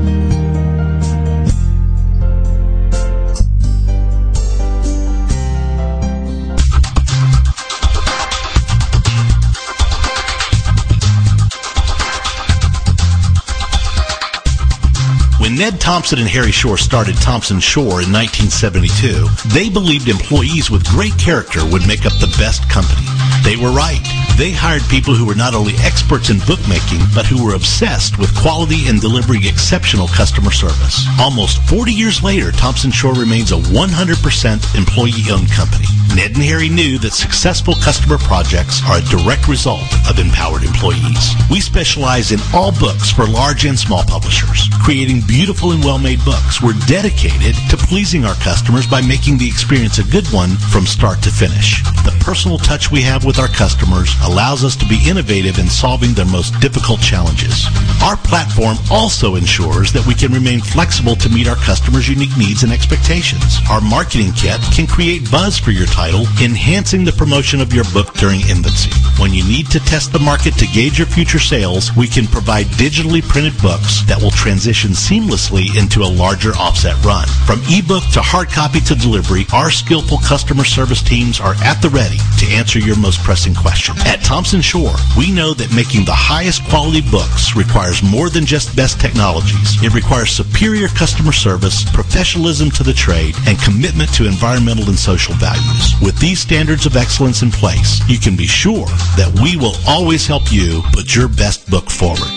[15.88, 19.24] Thomson and Harry Shore started Thomson Shore in 1972,
[19.56, 23.08] they believed employees with great character would make up the best company.
[23.40, 24.04] They were right.
[24.36, 28.36] They hired people who were not only experts in bookmaking, but who were obsessed with
[28.36, 31.08] quality and delivering exceptional customer service.
[31.18, 33.88] Almost 40 years later, Thomson Shore remains a 100%
[34.76, 35.88] employee-owned company.
[36.14, 41.34] Ned and Harry knew that successful customer projects are a direct result of empowered employees.
[41.50, 46.62] We specialize in all books for large and small publishers, creating beautiful and well-made books.
[46.62, 51.22] We're dedicated to pleasing our customers by making the experience a good one from start
[51.22, 51.82] to finish.
[52.04, 56.14] The personal touch we have with our customers allows us to be innovative in solving
[56.14, 57.66] their most difficult challenges.
[58.02, 62.62] Our platform also ensures that we can remain flexible to meet our customers' unique needs
[62.62, 63.58] and expectations.
[63.70, 68.14] Our marketing kit can create buzz for your title, enhancing the promotion of your book
[68.14, 68.90] during infancy.
[69.20, 72.66] When you need to test the market to gauge your future sales, we can provide
[72.78, 77.26] digitally printed books that will transition seamlessly into a larger offset run.
[77.46, 81.90] From ebook to hard copy to delivery, our skillful customer service teams are at the
[81.90, 83.94] ready to answer your most pressing question.
[84.06, 88.76] At Thomson Shore, we know that making the highest quality books requires more than just
[88.76, 89.82] best technologies.
[89.82, 95.34] It requires superior customer service, professionalism to the trade, and commitment to environmental and social
[95.34, 95.94] values.
[96.02, 100.26] With these standards of excellence in place, you can be sure that we will always
[100.26, 102.30] help you put your best book forward.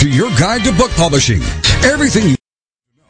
[0.00, 1.42] To your guide to book publishing.
[1.84, 2.36] Everything you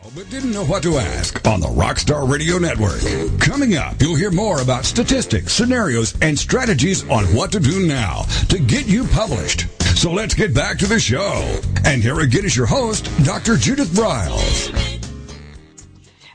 [0.02, 3.00] know but didn't know what to ask on the Rockstar Radio Network.
[3.40, 8.22] Coming up, you'll hear more about statistics, scenarios, and strategies on what to do now
[8.48, 9.66] to get you published.
[9.96, 11.60] So let's get back to the show.
[11.84, 13.56] And here again is your host, Dr.
[13.56, 15.05] Judith Briles.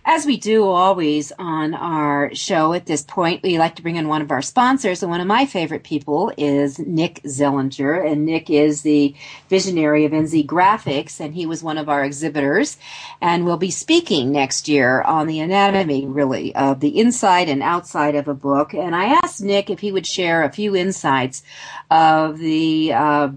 [0.04, 4.08] As we do always on our show at this point, we like to bring in
[4.08, 5.04] one of our sponsors.
[5.04, 8.12] And one of my favorite people is Nick Zelinger.
[8.12, 9.14] And Nick is the
[9.48, 12.78] visionary of NZ Graphics, and he was one of our exhibitors
[13.22, 18.16] and will be speaking next year on the anatomy, really, of the inside and outside
[18.16, 18.74] of a book.
[18.74, 21.44] And I asked Nick if he would share a few insights
[21.92, 23.30] of the uh,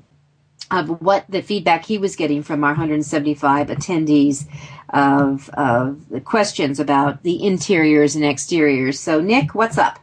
[0.70, 4.46] of what the feedback he was getting from our 175 attendees
[4.94, 8.98] of, of the questions about the interiors and exteriors.
[8.98, 9.98] So, Nick, what's up?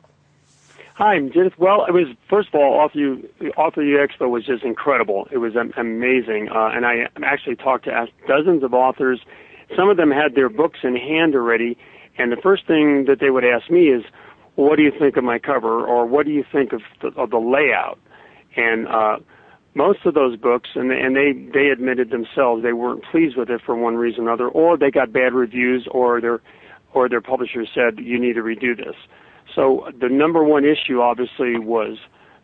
[0.96, 1.54] Hi, I'm Judith.
[1.58, 5.28] Well, it was first of all, Author U, Author U Expo was just incredible.
[5.32, 9.22] It was amazing, uh, and I actually talked to dozens of authors.
[9.76, 11.76] Some of them had their books in hand already,
[12.20, 14.04] and the first thing that they would ask me is,
[14.56, 17.32] "What do you think of my cover?" or "What do you think of the, of
[17.32, 17.98] the layout?"
[18.56, 19.18] And uh,
[19.74, 23.62] most of those books, and and they they admitted themselves they weren't pleased with it
[23.66, 26.42] for one reason or another, or they got bad reviews, or their
[26.94, 28.96] or their publisher said you need to redo this.
[29.56, 31.98] So the number one issue obviously was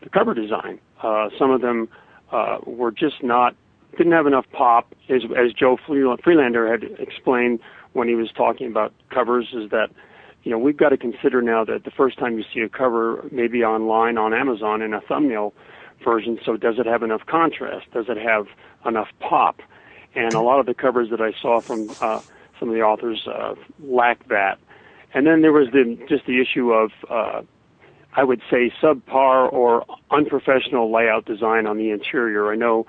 [0.03, 0.79] the cover design.
[1.01, 1.89] Uh, some of them
[2.31, 3.55] uh, were just not
[3.97, 7.59] didn't have enough pop, as as Joel Friedlander had explained
[7.93, 9.89] when he was talking about covers, is that
[10.43, 13.27] you know we've got to consider now that the first time you see a cover,
[13.31, 15.53] maybe online on Amazon in a thumbnail
[16.03, 16.39] version.
[16.45, 17.91] So does it have enough contrast?
[17.91, 18.47] Does it have
[18.85, 19.61] enough pop?
[20.15, 22.21] And a lot of the covers that I saw from uh,
[22.59, 24.59] some of the authors uh, lacked that.
[25.13, 27.41] And then there was the just the issue of uh,
[28.13, 32.51] I would say subpar or unprofessional layout design on the interior.
[32.51, 32.87] I know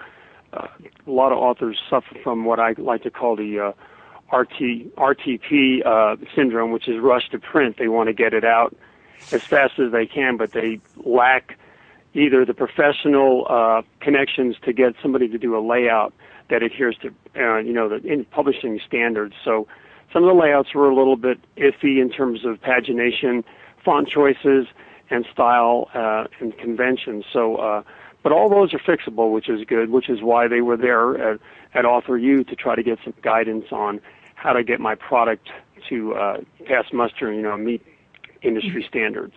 [0.53, 0.69] uh,
[1.07, 5.85] a lot of authors suffer from what I like to call the uh, RT, RTP
[5.87, 7.77] uh, syndrome, which is rush to print.
[7.79, 8.77] They want to get it out
[9.33, 11.59] as fast as they can, but they lack
[12.19, 16.13] either the professional uh, connections to get somebody to do a layout
[16.51, 19.35] that adheres to uh, you know the in publishing standards.
[19.45, 19.67] So
[20.13, 23.45] some of the layouts were a little bit iffy in terms of pagination,
[23.85, 24.67] font choices,
[25.11, 27.25] and style uh, and conventions.
[27.33, 27.83] So, uh,
[28.23, 29.91] but all those are fixable, which is good.
[29.91, 31.41] Which is why they were there at,
[31.75, 34.01] at Author U to try to get some guidance on
[34.35, 35.49] how to get my product
[35.89, 37.85] to uh, pass muster, you know, meet
[38.43, 39.35] industry standards.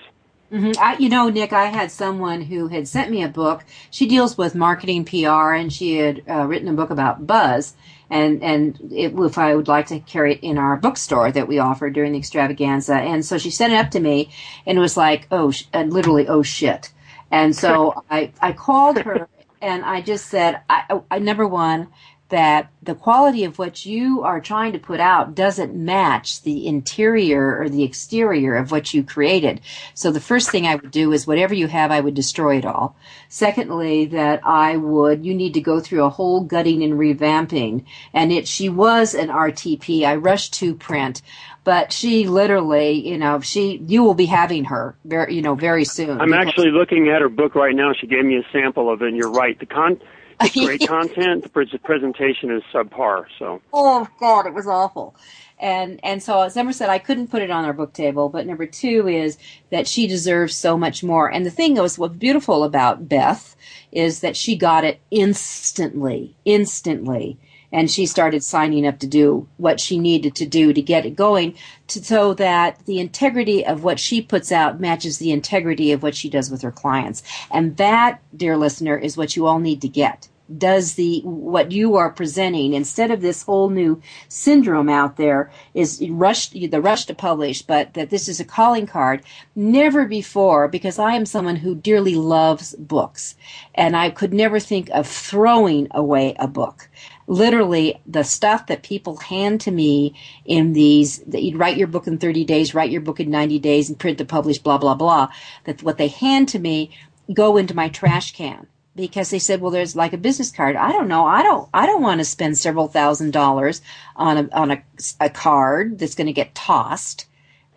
[0.52, 0.72] Mm-hmm.
[0.80, 3.64] I, you know, Nick, I had someone who had sent me a book.
[3.90, 7.74] She deals with marketing PR, and she had uh, written a book about buzz.
[8.10, 11.60] And and it, if I would like to carry it in our bookstore that we
[11.60, 14.32] offer during the extravaganza, and so she sent it up to me,
[14.66, 16.92] and it was like, oh, sh- uh, literally, oh shit.
[17.32, 19.30] And so I I called her,
[19.62, 21.88] and I just said, I, I number one,
[22.32, 27.60] that the quality of what you are trying to put out doesn't match the interior
[27.60, 29.62] or the exterior of what you created.
[29.94, 32.66] So the first thing I would do is whatever you have, I would destroy it
[32.66, 32.96] all.
[33.30, 37.86] Secondly, that I would, you need to go through a whole gutting and revamping.
[38.14, 40.04] And it, she was an RTP.
[40.04, 41.22] I rushed to print
[41.64, 45.86] but she literally, you know, she you will be having her very, you know, very
[45.86, 46.20] soon.
[46.20, 47.94] I'm actually looking at her book right now.
[47.94, 49.10] She gave me a sample of it.
[49.10, 49.60] and You're right.
[49.60, 50.02] The con
[50.44, 51.44] it's great content.
[51.44, 53.26] The presentation is subpar.
[53.40, 53.62] So.
[53.74, 55.16] Oh God, it was awful.
[55.62, 58.30] And and so as number said, I couldn't put it on our book table.
[58.30, 59.38] But number two is
[59.70, 61.32] that she deserves so much more.
[61.32, 63.56] And the thing that was what's beautiful about Beth
[63.92, 67.38] is that she got it instantly, instantly.
[67.74, 71.16] And she started signing up to do what she needed to do to get it
[71.16, 71.56] going
[71.88, 76.14] to, so that the integrity of what she puts out matches the integrity of what
[76.14, 77.24] she does with her clients.
[77.50, 80.28] And that, dear listener, is what you all need to get
[80.58, 86.04] does the what you are presenting instead of this whole new syndrome out there is
[86.10, 89.24] rush the rush to publish but that this is a calling card.
[89.56, 93.36] Never before because i am someone who dearly loves books
[93.76, 96.90] and i could never think of throwing away a book.
[97.28, 100.14] Literally the stuff that people hand to me
[100.46, 103.60] in these that you write your book in 30 days write your book in 90
[103.60, 105.30] days and print to publish blah blah blah
[105.66, 106.92] that what they hand to me
[107.34, 110.76] go into my trash can because they said, well, there's like a business card.
[110.76, 111.26] I don't know.
[111.26, 113.82] I don't, I don't want to spend several thousand dollars
[114.16, 114.84] on a, on a,
[115.20, 117.26] a card that's going to get tossed.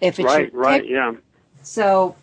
[0.00, 1.14] If it's right, right, yeah.
[1.62, 2.16] So,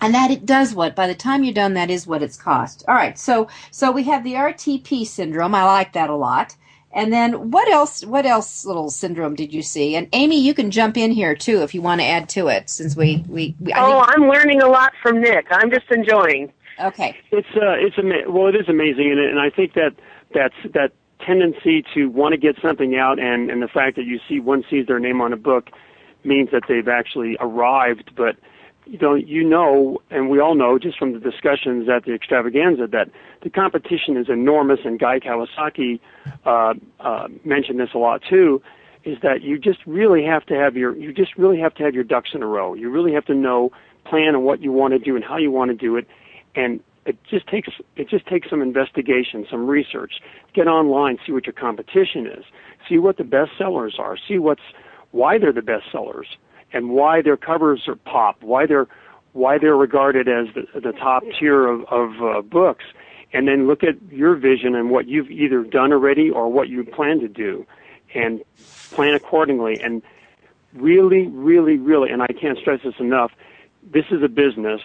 [0.00, 2.84] and that it does what by the time you're done, that is what it's cost.
[2.88, 3.18] All right.
[3.18, 5.54] So, so we have the RTP syndrome.
[5.54, 6.54] I like that a lot.
[6.92, 9.94] And then what else, what else little syndrome did you see?
[9.94, 12.68] And Amy, you can jump in here too if you want to add to it
[12.68, 15.46] since we, we, we Oh, I'm learning a lot from Nick.
[15.50, 16.52] I'm just enjoying.
[16.80, 17.16] Okay.
[17.30, 19.94] It's uh, it's ama- well, it is amazing, and and I think that
[20.34, 20.92] that's that
[21.24, 24.64] tendency to want to get something out, and and the fact that you see one
[24.70, 25.70] sees their name on a book
[26.24, 28.36] means that they've actually arrived, but.
[28.86, 32.88] You know, you know, and we all know just from the discussions at the extravaganza
[32.88, 33.08] that
[33.40, 34.80] the competition is enormous.
[34.84, 36.00] And Guy Kawasaki
[36.44, 38.60] uh, uh, mentioned this a lot too.
[39.04, 41.94] Is that you just really have to have your you just really have to have
[41.94, 42.74] your ducks in a row.
[42.74, 43.70] You really have to know
[44.04, 46.08] plan on what you want to do and how you want to do it,
[46.54, 50.20] and it just takes it just takes some investigation, some research.
[50.52, 52.44] Get online, see what your competition is,
[52.88, 54.62] see what the best sellers are, see what's
[55.12, 56.26] why they're the best sellers,
[56.72, 58.86] and why their covers are pop, why they're
[59.32, 62.84] why they're regarded as the, the top tier of, of uh, books,
[63.32, 66.84] and then look at your vision and what you've either done already or what you
[66.84, 67.64] plan to do,
[68.14, 68.42] and
[68.90, 69.80] plan accordingly.
[69.80, 70.02] And
[70.74, 73.32] really, really, really, and I can't stress this enough,
[73.82, 74.80] this is a business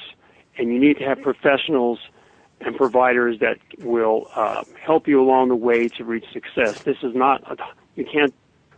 [0.58, 2.00] and you need to have professionals
[2.62, 6.82] and providers that will uh, help you along the way to reach success.
[6.84, 7.58] This is not a,
[7.96, 8.34] you can't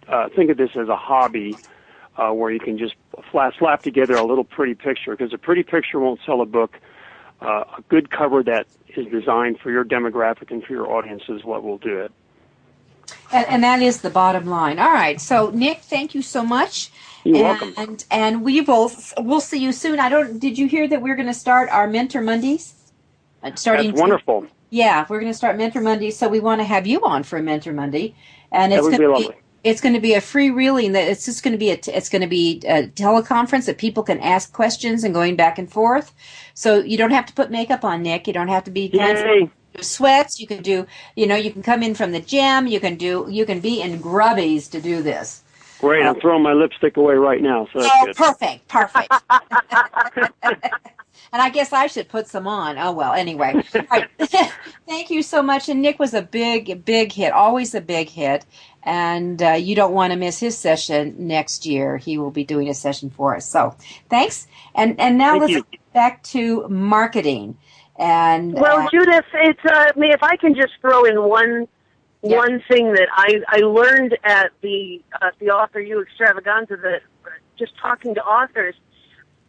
[0.07, 1.55] uh, think of this as a hobby
[2.17, 2.95] uh, where you can just
[3.31, 6.79] flat, slap together a little pretty picture because a pretty picture won't sell a book.
[7.39, 8.65] Uh, a good cover that
[8.95, 12.11] is designed for your demographic and for your audience is what will do it.
[13.31, 14.79] And, and that is the bottom line.
[14.79, 15.21] All right.
[15.21, 16.91] So, Nick, thank you so much.
[17.27, 17.73] You're and, welcome.
[17.75, 19.99] And and we will we'll see you soon.
[19.99, 20.39] I don't.
[20.39, 22.73] Did you hear that we're going to start our Mentor Mondays?
[23.43, 23.87] Uh, starting.
[23.91, 24.41] That's wonderful.
[24.43, 26.17] To, yeah, we're going to start Mentor Mondays.
[26.17, 28.15] So we want to have you on for a Mentor Monday,
[28.51, 29.29] and it's going to be.
[29.63, 30.93] It's going to be a free reeling.
[30.93, 31.79] That it's just going to be a.
[31.87, 35.69] It's going to be a teleconference that people can ask questions and going back and
[35.69, 36.13] forth.
[36.53, 38.27] So you don't have to put makeup on, Nick.
[38.27, 38.89] You don't have to be.
[39.79, 42.95] Sweats you can do you know you can come in from the gym you can
[42.95, 45.43] do you can be in grubbies to do this
[45.79, 46.05] Great.
[46.05, 47.67] I'm throwing my lipstick away right now.
[47.73, 48.15] So oh, good.
[48.15, 49.13] perfect, perfect.
[51.31, 52.77] and I guess I should put some on.
[52.77, 53.13] Oh well.
[53.13, 54.09] Anyway, right.
[54.87, 55.69] thank you so much.
[55.69, 57.31] And Nick was a big, big hit.
[57.31, 58.45] Always a big hit.
[58.83, 61.97] And uh, you don't want to miss his session next year.
[61.97, 63.47] He will be doing a session for us.
[63.47, 63.75] So
[64.09, 64.47] thanks.
[64.73, 65.65] And and now thank let's you.
[65.71, 67.57] get back to marketing.
[67.97, 70.11] And well, uh, Judith, it's uh, me.
[70.11, 71.67] If I can just throw in one
[72.23, 72.37] Yeah.
[72.37, 77.01] one thing that I I learned at the uh, the Author U extravaganza that
[77.57, 78.75] just talking to authors,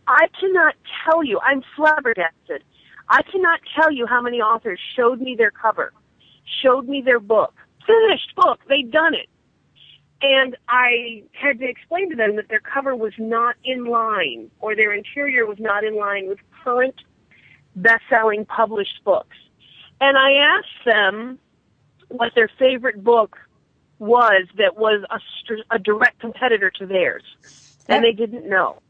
[0.06, 1.40] I cannot tell you.
[1.42, 2.64] I'm flabbergasted.
[3.08, 5.92] I cannot tell you how many authors showed me their cover,
[6.62, 7.54] showed me their book,
[7.86, 8.60] finished book.
[8.68, 9.28] They'd done it,
[10.20, 14.74] And I had to explain to them that their cover was not in line or
[14.76, 16.96] their interior was not in line with current
[17.76, 19.36] best-selling published books.
[20.00, 21.38] And I asked them
[22.09, 23.38] what their favorite book
[23.98, 25.20] was that was a,
[25.74, 27.22] a direct competitor to theirs.
[27.88, 28.80] And they didn't know.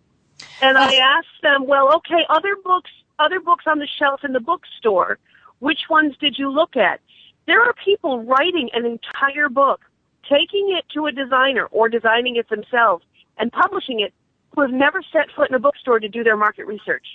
[0.60, 4.40] And I asked them, well, okay, other books, other books on the shelf in the
[4.40, 5.18] bookstore,
[5.60, 7.00] which ones did you look at?
[7.46, 9.80] There are people writing an entire book,
[10.28, 13.04] taking it to a designer or designing it themselves
[13.38, 14.12] and publishing it
[14.54, 17.06] who have never set foot in a bookstore to do their market research.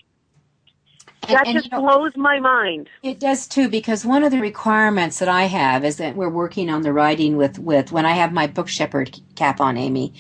[1.28, 2.90] And- That and, just you know- blows my mind.
[3.02, 6.70] It does too, because one of the requirements that I have is that we're working
[6.70, 10.14] on the writing with, with when I have my book shepherd cap on, Amy,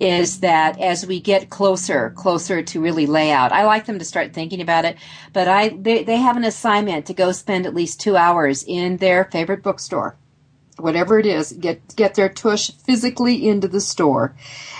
[0.00, 4.32] is that as we get closer, closer to really layout, I like them to start
[4.32, 4.96] thinking about it,
[5.32, 8.96] but I, they, they have an assignment to go spend at least two hours in
[8.98, 10.16] their favorite bookstore.
[10.78, 14.34] Whatever it is, get get their tush physically into the store,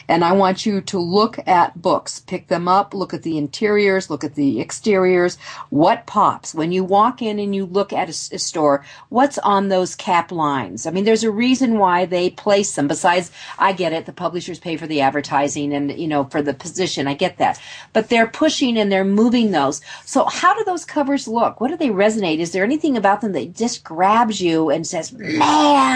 [0.08, 4.08] and I want you to look at books, pick them up, look at the interiors,
[4.08, 5.36] look at the exteriors,
[5.70, 8.84] what pops when you walk in and you look at a store.
[9.10, 10.86] What's on those cap lines?
[10.86, 12.88] I mean, there's a reason why they place them.
[12.88, 14.06] Besides, I get it.
[14.06, 17.06] The publishers pay for the advertising and you know for the position.
[17.06, 17.60] I get that,
[17.92, 19.80] but they're pushing and they're moving those.
[20.04, 21.60] So how do those covers look?
[21.60, 22.38] What do they resonate?
[22.38, 25.87] Is there anything about them that just grabs you and says, "Man,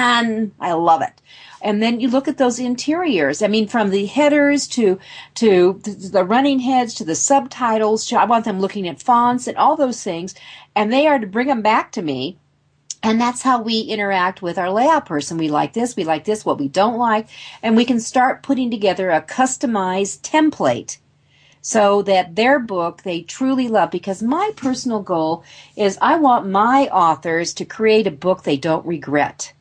[0.60, 1.20] I love it"?
[1.60, 3.42] And then you look at those interiors.
[3.42, 4.98] I mean, from the headers to
[5.34, 8.06] to the running heads to the subtitles.
[8.06, 10.34] To, I want them looking at fonts and all those things,
[10.74, 12.38] and they are to bring them back to me.
[13.02, 15.36] And that's how we interact with our layout person.
[15.36, 17.26] We like this, we like this, what we don't like,
[17.62, 20.98] and we can start putting together a customized template
[21.60, 25.44] so that their book they truly love because my personal goal
[25.76, 29.52] is I want my authors to create a book they don't regret.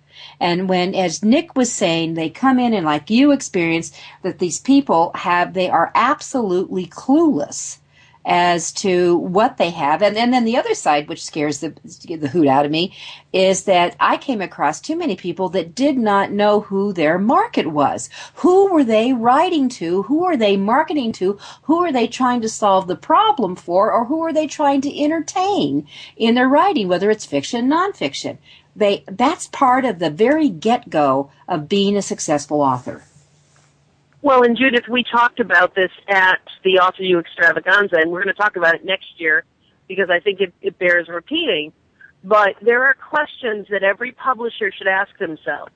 [0.41, 3.91] And when, as Nick was saying, they come in and like you experience
[4.23, 7.77] that these people have, they are absolutely clueless
[8.25, 10.01] as to what they have.
[10.01, 11.75] And, and then the other side, which scares the,
[12.07, 12.95] the hoot out of me,
[13.33, 17.67] is that I came across too many people that did not know who their market
[17.67, 18.09] was.
[18.35, 20.03] Who were they writing to?
[20.03, 21.39] Who are they marketing to?
[21.63, 23.91] Who are they trying to solve the problem for?
[23.91, 28.37] Or who are they trying to entertain in their writing, whether it's fiction, nonfiction?
[28.75, 33.03] They, that's part of the very get-go of being a successful author.
[34.21, 38.33] Well, and Judith, we talked about this at the Author U Extravaganza, and we're going
[38.33, 39.43] to talk about it next year
[39.87, 41.73] because I think it, it bears repeating.
[42.23, 45.71] But there are questions that every publisher should ask themselves.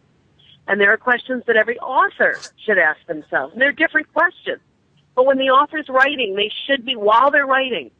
[0.67, 3.53] And there are questions that every author should ask themselves.
[3.53, 4.59] And they're different questions.
[5.15, 7.91] But when the author's writing, they should be, while they're writing,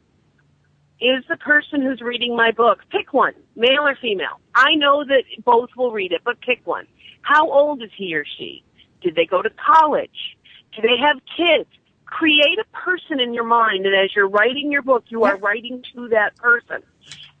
[1.00, 4.40] is the person who's reading my book, pick one, male or female.
[4.54, 6.86] I know that both will read it, but pick one.
[7.22, 8.64] How old is he or she?
[9.02, 10.36] Did they go to college?
[10.74, 11.68] Do they have kids?
[12.06, 15.82] Create a person in your mind, and as you're writing your book, you are writing
[15.94, 16.82] to that person.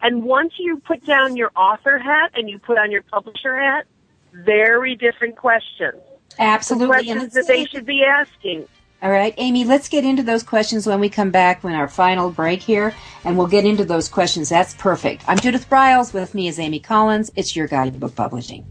[0.02, 3.86] And once you put down your author hat and you put on your publisher hat,
[4.32, 6.02] very different questions.
[6.38, 6.88] Absolutely.
[6.88, 8.66] Questions that they should be asking.
[9.02, 12.30] All right, Amy, let's get into those questions when we come back when our final
[12.30, 12.94] break here,
[13.24, 14.48] and we'll get into those questions.
[14.48, 15.22] That's perfect.
[15.28, 16.14] I'm Judith Briles.
[16.14, 17.30] With me is Amy Collins.
[17.36, 18.66] It's your guide to book publishing.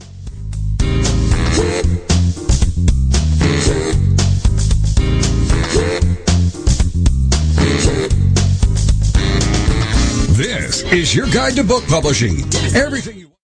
[10.35, 12.39] This is your guide to book publishing.
[12.75, 13.34] Everything you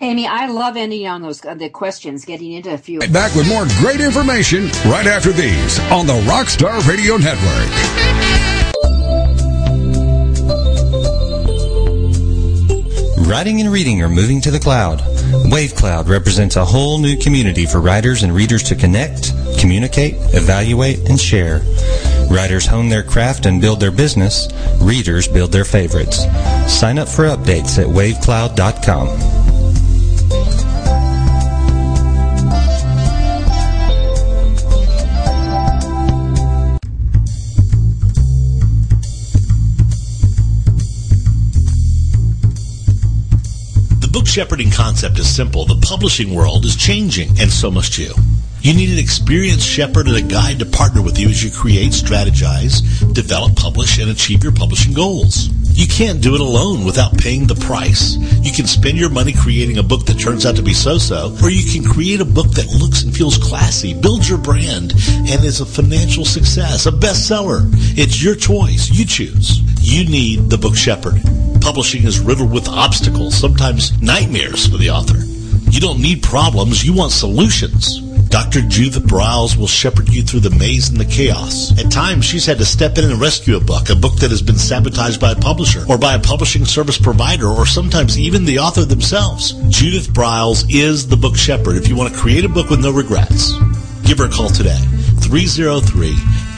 [0.00, 3.00] Amy, I love ending on those uh, the questions, getting into a few.
[3.00, 7.96] Back with more great information right after these on the Rockstar Radio Network.
[13.26, 15.00] Writing and reading are moving to the cloud.
[15.50, 21.18] WaveCloud represents a whole new community for writers and readers to connect, communicate, evaluate, and
[21.18, 21.62] share.
[22.30, 24.46] Writers hone their craft and build their business.
[24.80, 26.24] Readers build their favorites.
[26.72, 29.55] Sign up for updates at wavecloud.com.
[44.36, 45.64] shepherding concept is simple.
[45.64, 48.12] The publishing world is changing, and so must you.
[48.60, 51.92] You need an experienced shepherd and a guide to partner with you as you create,
[51.92, 52.84] strategize,
[53.14, 55.48] develop, publish, and achieve your publishing goals.
[55.72, 58.16] You can't do it alone without paying the price.
[58.42, 61.48] You can spend your money creating a book that turns out to be so-so, or
[61.48, 65.62] you can create a book that looks and feels classy, builds your brand, and is
[65.62, 67.62] a financial success, a bestseller.
[67.96, 68.90] It's your choice.
[68.90, 69.62] You choose.
[69.80, 71.22] You need the book shepherd.
[71.66, 75.18] Publishing is riddled with obstacles, sometimes nightmares for the author.
[75.68, 77.98] You don't need problems, you want solutions.
[78.28, 78.60] Dr.
[78.60, 81.76] Judith Briles will shepherd you through the maze and the chaos.
[81.76, 84.42] At times, she's had to step in and rescue a book, a book that has
[84.42, 88.60] been sabotaged by a publisher or by a publishing service provider or sometimes even the
[88.60, 89.54] author themselves.
[89.68, 92.92] Judith Briles is the book shepherd if you want to create a book with no
[92.92, 93.54] regrets.
[94.04, 94.78] Give her a call today.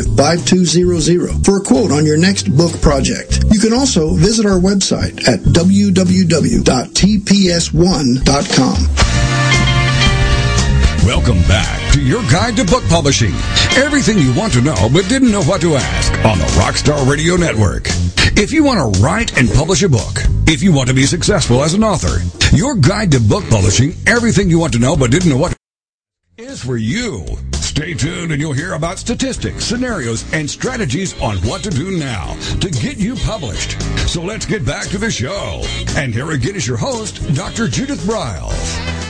[0.00, 3.44] 1-800-465-5200 for a quote on your next book project.
[3.50, 6.62] You can also visit our website at www.tps1.com.
[11.04, 13.34] Welcome back to your guide to book publishing.
[13.76, 17.36] Everything you want to know but didn't know what to ask on the Rockstar Radio
[17.36, 17.88] Network.
[18.38, 21.64] If you want to write and publish a book, if you want to be successful
[21.64, 22.22] as an author,
[22.56, 25.56] your guide to book publishing, everything you want to know but didn't know what
[26.38, 27.26] is for you.
[27.82, 32.32] Stay tuned and you'll hear about statistics, scenarios, and strategies on what to do now
[32.60, 33.72] to get you published.
[34.08, 35.64] So let's get back to the show.
[35.96, 37.66] And here again is your host, Dr.
[37.66, 39.01] Judith Briles.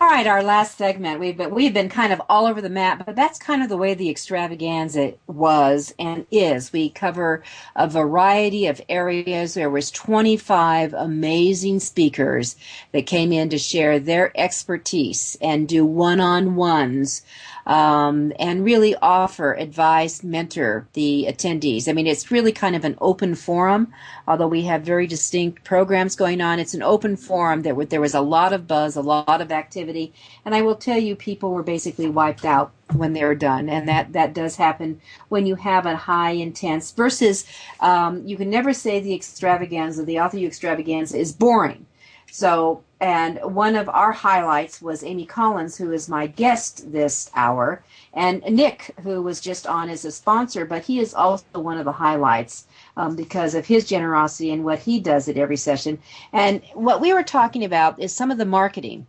[0.00, 1.20] All right, our last segment.
[1.20, 3.76] We've been we've been kind of all over the map, but that's kind of the
[3.76, 6.72] way the extravaganza was and is.
[6.72, 7.42] We cover
[7.76, 9.54] a variety of areas.
[9.54, 12.56] There was 25 amazing speakers
[12.92, 17.22] that came in to share their expertise and do one-on-ones
[17.66, 21.88] um, and really offer advice, mentor the attendees.
[21.88, 23.92] I mean, it's really kind of an open forum,
[24.26, 26.58] although we have very distinct programs going on.
[26.58, 27.62] It's an open forum.
[27.62, 30.12] There, there was a lot of buzz, a lot of activity,
[30.44, 34.12] and I will tell you, people were basically wiped out when they're done, and that
[34.12, 37.44] that does happen when you have a high intense versus.
[37.80, 41.86] Um, you can never say the extravaganza, the Author U extravaganza is boring.
[42.30, 47.82] So and one of our highlights was Amy Collins, who is my guest this hour,
[48.12, 51.86] and Nick, who was just on as a sponsor, but he is also one of
[51.86, 52.66] the highlights
[52.98, 55.98] um, because of his generosity and what he does at every session.
[56.34, 59.06] And what we were talking about is some of the marketing.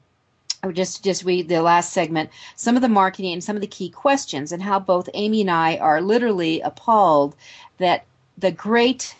[0.63, 3.61] I would just just read the last segment, some of the marketing and some of
[3.61, 7.35] the key questions, and how both Amy and I are literally appalled
[7.77, 8.05] that
[8.37, 9.15] the great,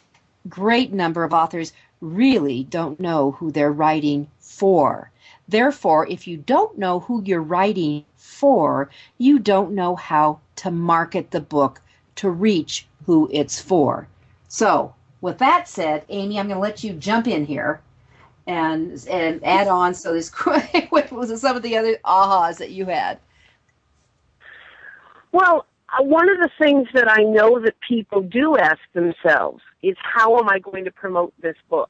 [0.48, 5.12] great number of authors really don't know who they're writing for.
[5.48, 11.32] Therefore, if you don't know who you're writing for, you don't know how to market
[11.32, 11.82] the book
[12.16, 14.08] to reach who it's for.
[14.48, 17.82] So, with that said, Amy, I'm going to let you jump in here
[18.48, 19.94] and and add on.
[19.94, 20.30] So, this
[20.90, 23.20] what was some of the other ahas that you had?
[25.32, 29.96] Well, Uh, one of the things that I know that people do ask themselves is,
[30.02, 31.90] how am I going to promote this book?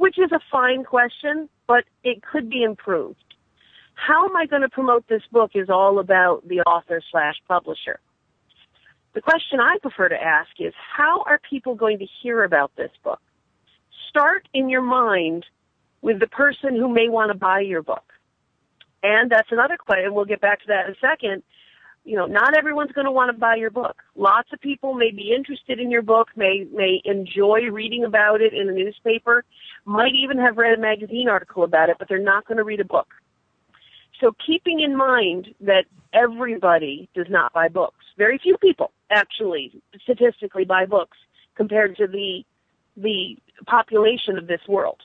[0.00, 3.22] which is a fine question, but it could be improved.
[3.92, 8.00] How am I going to promote this book is all about the author slash publisher.
[9.12, 12.90] The question I prefer to ask is, how are people going to hear about this
[13.04, 13.20] book?
[14.08, 15.44] Start in your mind
[16.00, 18.10] with the person who may want to buy your book.
[19.02, 20.14] And that's another question.
[20.14, 21.42] We'll get back to that in a second
[22.04, 23.96] you know, not everyone's going to want to buy your book.
[24.16, 28.54] Lots of people may be interested in your book, may may enjoy reading about it
[28.54, 29.44] in the newspaper,
[29.84, 32.80] might even have read a magazine article about it, but they're not going to read
[32.80, 33.08] a book.
[34.20, 38.04] So keeping in mind that everybody does not buy books.
[38.18, 41.16] Very few people actually statistically buy books
[41.54, 42.44] compared to the
[42.96, 43.36] the
[43.66, 45.00] population of this world.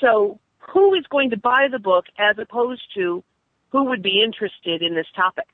[0.00, 3.22] So who is going to buy the book as opposed to
[3.70, 5.46] who would be interested in this topic?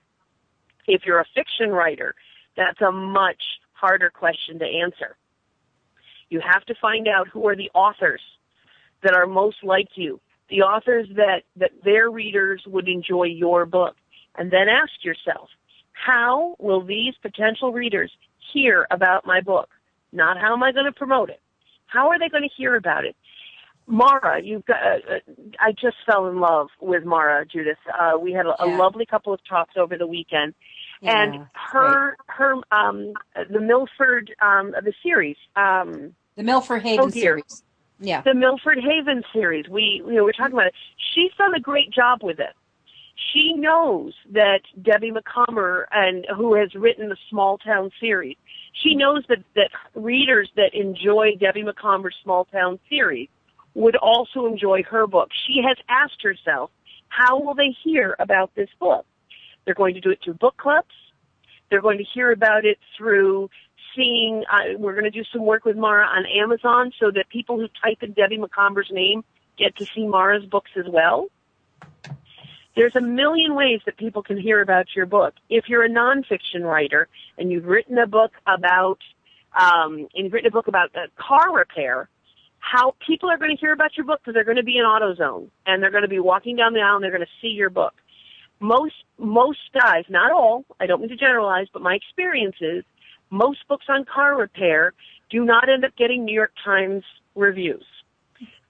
[0.86, 2.14] If you're a fiction writer,
[2.56, 5.16] that's a much harder question to answer.
[6.28, 8.22] You have to find out who are the authors
[9.02, 13.96] that are most like you, the authors that, that their readers would enjoy your book.
[14.36, 15.50] And then ask yourself,
[15.92, 18.10] how will these potential readers
[18.52, 19.68] hear about my book?
[20.12, 21.40] Not how am I going to promote it?
[21.86, 23.14] How are they going to hear about it?
[23.86, 24.82] Mara, you've got.
[24.82, 27.78] Uh, uh, I just fell in love with Mara, Judith.
[27.98, 28.76] Uh, we had a, yeah.
[28.76, 30.54] a lovely couple of talks over the weekend,
[31.02, 33.12] yeah, and her her um
[33.50, 37.64] the Milford um the series um the Milford Haven oh series.
[37.98, 39.68] Yeah, the Milford Haven series.
[39.68, 40.74] We you know we're talking about it.
[41.14, 42.54] She's done a great job with it.
[43.32, 48.36] She knows that Debbie Macomber and who has written the Small Town series.
[48.72, 53.28] She knows that that readers that enjoy Debbie Macomber's Small Town series
[53.74, 55.30] would also enjoy her book.
[55.46, 56.70] She has asked herself,
[57.08, 59.04] how will they hear about this book?
[59.64, 60.94] They're going to do it through book clubs.
[61.70, 63.50] They're going to hear about it through
[63.96, 67.58] seeing, uh, we're going to do some work with Mara on Amazon so that people
[67.58, 69.24] who type in Debbie Macomber's name
[69.58, 71.28] get to see Mara's books as well.
[72.74, 75.34] There's a million ways that people can hear about your book.
[75.50, 78.98] If you're a nonfiction writer and you've written a book about,
[79.54, 82.08] um, and you've written a book about car repair,
[82.58, 84.84] how people are going to hear about your book because they're going to be in
[84.84, 87.48] AutoZone and they're going to be walking down the aisle and they're going to see
[87.48, 87.92] your book.
[88.62, 92.84] Most most guys, not all, I don't mean to generalize, but my experience is
[93.30, 94.94] most books on car repair
[95.30, 97.04] do not end up getting New York Times
[97.34, 97.84] reviews.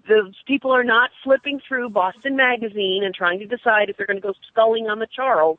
[0.09, 4.21] Those people are not flipping through Boston Magazine and trying to decide if they're going
[4.21, 5.59] to go sculling on the Charles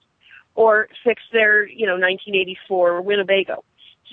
[0.56, 3.64] or fix their, you know, 1984 Winnebago.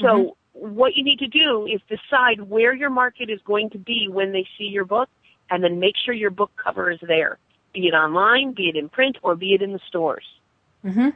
[0.00, 3.78] So mm-hmm what you need to do is decide where your market is going to
[3.78, 5.08] be when they see your book
[5.48, 7.38] and then make sure your book cover is there,
[7.72, 10.24] be it online, be it in print, or be it in the stores.
[10.84, 11.10] Mm-hmm.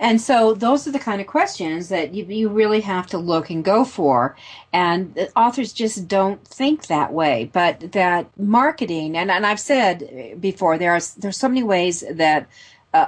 [0.00, 3.48] And so those are the kind of questions that you, you really have to look
[3.48, 4.36] and go for.
[4.72, 7.48] And authors just don't think that way.
[7.52, 12.48] But that marketing, and, and I've said before, there are there's so many ways that
[12.92, 13.06] uh,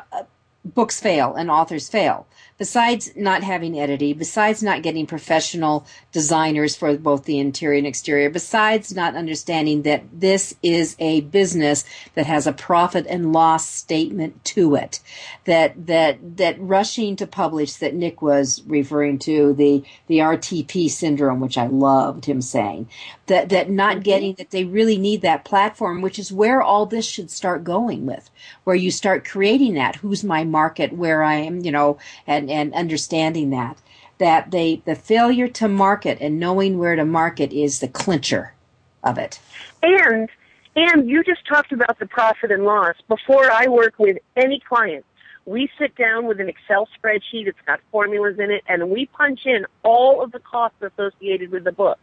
[0.65, 6.96] books fail and authors fail besides not having editing, besides not getting professional designers for
[6.96, 11.84] both the interior and exterior, besides not understanding that this is a business
[12.14, 15.00] that has a profit and loss statement to it,
[15.44, 21.40] that that that rushing to publish that Nick was referring to the the RTP syndrome,
[21.40, 22.88] which I loved him saying,
[23.26, 24.02] that that not mm-hmm.
[24.02, 28.07] getting that they really need that platform, which is where all this should start going
[28.07, 28.30] with,
[28.64, 29.96] where you start creating that.
[29.96, 30.92] Who's my market?
[30.92, 33.78] Where I am, you know, and and, and understanding that
[34.18, 38.55] that they the failure to market and knowing where to market is the clincher
[39.03, 39.40] of it.
[39.82, 40.28] And
[40.76, 42.97] and you just talked about the profit and loss.
[43.09, 45.05] Before I work with any client,
[45.47, 47.47] we sit down with an Excel spreadsheet.
[47.47, 51.64] It's got formulas in it, and we punch in all of the costs associated with
[51.64, 51.99] the book.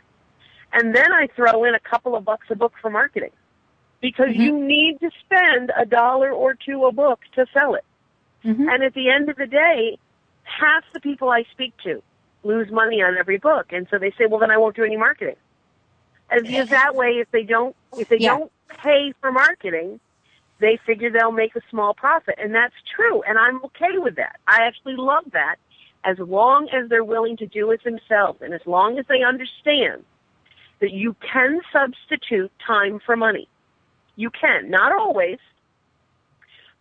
[0.73, 3.31] And then I throw in a couple of bucks a book for marketing
[4.01, 4.41] because mm-hmm.
[4.41, 7.83] you need to spend a dollar or two a book to sell it.
[8.45, 8.69] Mm-hmm.
[8.69, 9.97] And at the end of the day,
[10.59, 12.01] half the people I speak to
[12.43, 14.97] lose money on every book, and so they say, "Well, then I won't do any
[14.97, 15.35] marketing."
[16.29, 18.37] And because that way, if they don't, if they yeah.
[18.37, 19.99] don't pay for marketing,
[20.59, 23.21] they figure they'll make a small profit, and that's true.
[23.23, 24.39] And I'm okay with that.
[24.47, 25.57] I actually love that,
[26.03, 30.03] as long as they're willing to do it themselves, and as long as they understand
[30.79, 33.47] that you can substitute time for money.
[34.15, 35.37] You can, not always,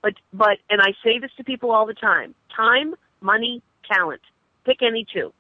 [0.02, 4.20] but but, and I say this to people all the time: time money, talent.
[4.64, 5.32] Pick any two.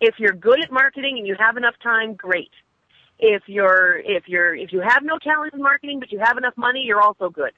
[0.00, 2.50] If you're good at marketing and you have enough time, great.
[3.18, 6.56] If you're if you're if you have no talent in marketing but you have enough
[6.56, 7.52] money, you're also good.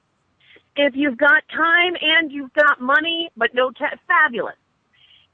[0.75, 4.55] If you've got time and you've got money but no ta- fabulous.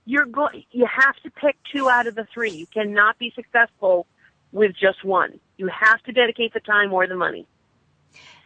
[0.05, 2.51] You're go- you have to pick two out of the three.
[2.51, 4.05] You cannot be successful
[4.51, 5.39] with just one.
[5.57, 7.45] You have to dedicate the time or the money.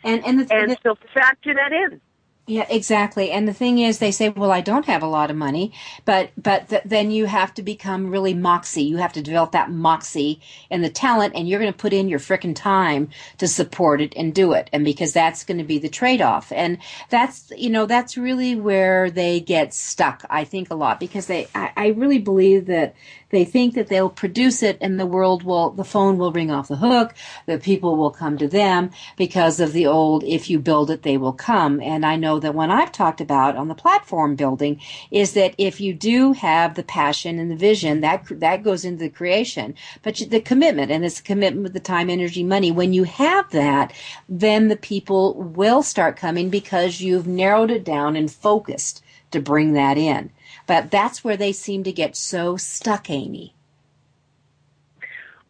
[0.04, 2.02] And and, the, and the, so factor that in.
[2.46, 3.32] Yeah, exactly.
[3.32, 5.72] And the thing is, they say, "Well, I don't have a lot of money,"
[6.04, 8.84] but but th- then you have to become really moxie.
[8.84, 12.10] You have to develop that moxie and the talent, and you're going to put in
[12.10, 15.78] your frickin' time to support it and do it, and because that's going to be
[15.80, 16.52] the trade-off.
[16.52, 16.80] And
[17.10, 20.26] that's you know that's really where they get stuck.
[20.30, 22.94] I think a lot because they I, I really believe that
[23.34, 26.68] they think that they'll produce it and the world will, the phone will ring off
[26.68, 27.16] the hook,
[27.48, 31.18] the people will come to them because of the old, if you build it, they
[31.18, 31.82] will come.
[31.82, 34.80] And I know that when I've talked about on the platform building
[35.10, 39.04] is that if you do have the passion and the vision, that, that goes into
[39.04, 39.74] the creation,
[40.04, 42.72] but the commitment and it's commitment with the time, energy, money.
[42.72, 43.94] When you have that,
[44.30, 49.74] then the people will start coming because you've narrowed it down and focused to bring
[49.74, 50.30] that in.
[50.66, 53.54] But that's where they seem to get so stuck, Amy.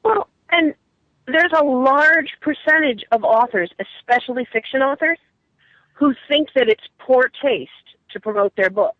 [0.03, 0.73] Well, and
[1.27, 5.19] there's a large percentage of authors, especially fiction authors,
[5.93, 7.71] who think that it's poor taste
[8.11, 8.95] to promote their book.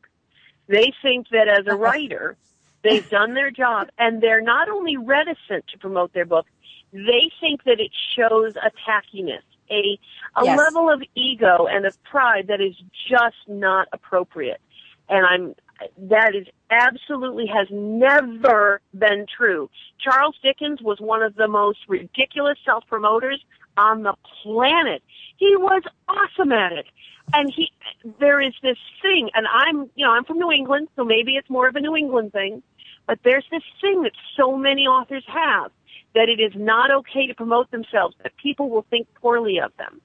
[0.68, 2.38] They think that as a writer,
[2.84, 6.46] they've done their job, and they're not only reticent to promote their book,
[6.94, 9.42] they think that it shows a tackiness,
[9.72, 10.00] a
[10.36, 10.58] a Yes.
[10.58, 12.76] level of ego and of pride that is
[13.10, 14.62] just not appropriate.
[15.10, 15.56] And I'm
[15.98, 19.70] that is absolutely has never been true.
[20.00, 23.44] Charles Dickens was one of the most ridiculous self-promoters
[23.78, 25.02] on the planet.
[25.38, 26.86] He was awesome at it.
[27.34, 27.72] And he
[28.20, 31.50] there is this thing and I'm, you know, I'm from New England, so maybe it's
[31.50, 32.62] more of a New England thing,
[33.08, 35.72] but there's this thing that so many authors have
[36.16, 40.02] that it is not okay to promote themselves, that people will think poorly of them.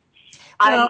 [0.61, 0.89] Well- I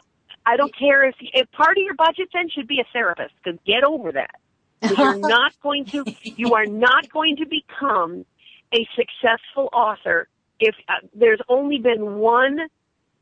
[0.49, 3.59] I don't care if if part of your budget then should be a therapist because
[3.67, 4.37] get over that.
[4.83, 8.25] You're not going to you are not going to become
[8.73, 10.29] a successful author
[10.61, 12.59] if uh, there's only been one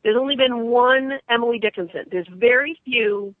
[0.03, 2.05] there's only been one Emily Dickinson.
[2.09, 3.35] There's very few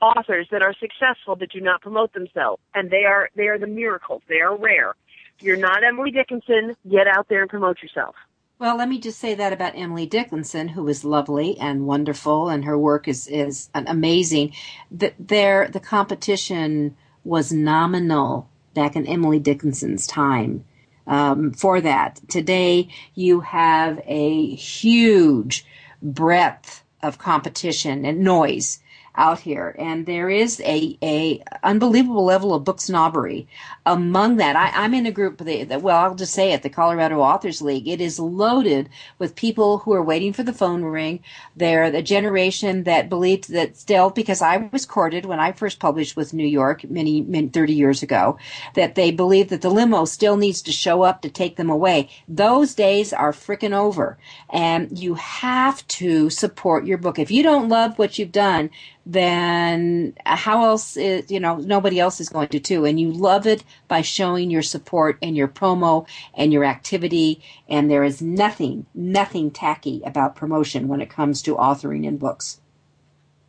[0.00, 3.66] authors that are successful that do not promote themselves and they are they are the
[3.66, 4.22] miracles.
[4.28, 4.94] They are rare.
[5.40, 8.14] You're not Emily Dickinson, get out there and promote yourself.
[8.58, 12.64] Well, let me just say that about Emily Dickinson, who is lovely and wonderful, and
[12.64, 14.54] her work is is amazing.
[14.90, 16.96] That there, the competition
[17.26, 20.64] was nominal back in Emily Dickinson's time.
[21.06, 25.66] Um, for that, today you have a huge
[26.02, 28.80] breadth of competition and noise
[29.16, 33.48] out here, and there is a a unbelievable level of book snobbery
[33.86, 34.56] among that.
[34.56, 37.88] I, I'm in a group that, well, I'll just say it, the Colorado Authors League.
[37.88, 38.88] It is loaded
[39.18, 41.20] with people who are waiting for the phone ring.
[41.54, 46.16] They're the generation that believed that still, because I was courted when I first published
[46.16, 48.38] with New York many, many 30 years ago,
[48.74, 52.10] that they believe that the limo still needs to show up to take them away.
[52.28, 54.18] Those days are frickin' over,
[54.50, 57.18] and you have to support your book.
[57.18, 58.70] If you don't love what you've done,
[59.08, 62.84] then how else is, you know, nobody else is going to too.
[62.84, 67.40] And you love it by showing your support and your promo and your activity.
[67.68, 72.60] And there is nothing, nothing tacky about promotion when it comes to authoring in books.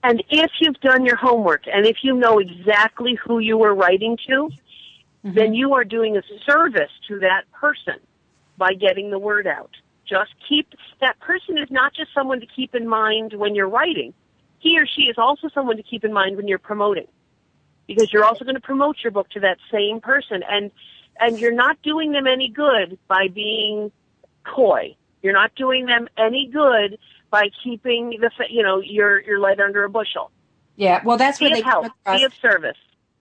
[0.03, 4.15] And if you've done your homework and if you know exactly who you are writing
[4.27, 5.33] to, mm-hmm.
[5.33, 7.95] then you are doing a service to that person
[8.57, 9.71] by getting the word out.
[10.07, 10.67] Just keep,
[11.01, 14.13] that person is not just someone to keep in mind when you're writing.
[14.59, 17.07] He or she is also someone to keep in mind when you're promoting.
[17.87, 20.71] Because you're also going to promote your book to that same person and,
[21.19, 23.91] and you're not doing them any good by being
[24.43, 24.95] coy.
[25.21, 26.97] You're not doing them any good
[27.29, 30.31] by keeping the, fa- you know, your, your lead under a bushel.
[30.75, 31.87] Yeah, well, that's Be where of they help.
[32.11, 32.77] Be of service.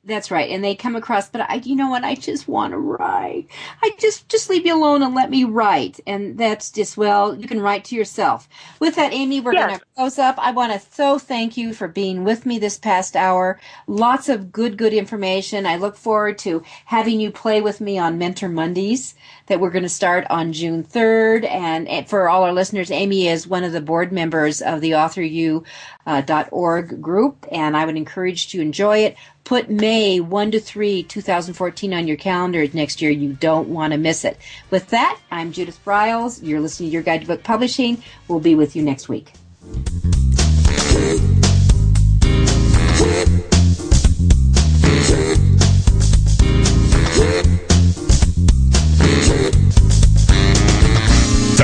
[0.06, 1.30] That's right, and they come across.
[1.30, 2.04] But I, you know what?
[2.04, 3.48] I just want to write.
[3.84, 6.00] I just just leave me alone and let me write.
[6.08, 8.48] And that's just well, you can write to yourself.
[8.80, 9.66] With that, Amy, we're Yes.
[9.66, 10.36] going to close up.
[10.38, 13.60] I want to so thank you for being with me this past hour.
[13.88, 15.66] Lots of good, good information.
[15.66, 19.14] I look forward to having you play with me on Mentor Mondays
[19.46, 21.48] that we're going to start on June 3rd.
[21.48, 24.92] And, and for all our listeners, Amy is one of the board members of the
[24.92, 25.64] AuthorU
[26.06, 29.16] uh, group, and I would encourage you to enjoy it.
[29.44, 33.10] Put May 1 to 3, 2014 on your calendar next year.
[33.10, 34.38] You don't want to miss it.
[34.70, 36.40] With that, I'm Judith Briles.
[36.42, 38.02] You're listening to Your Guide to Book Publishing.
[38.28, 39.32] We'll be with you next week.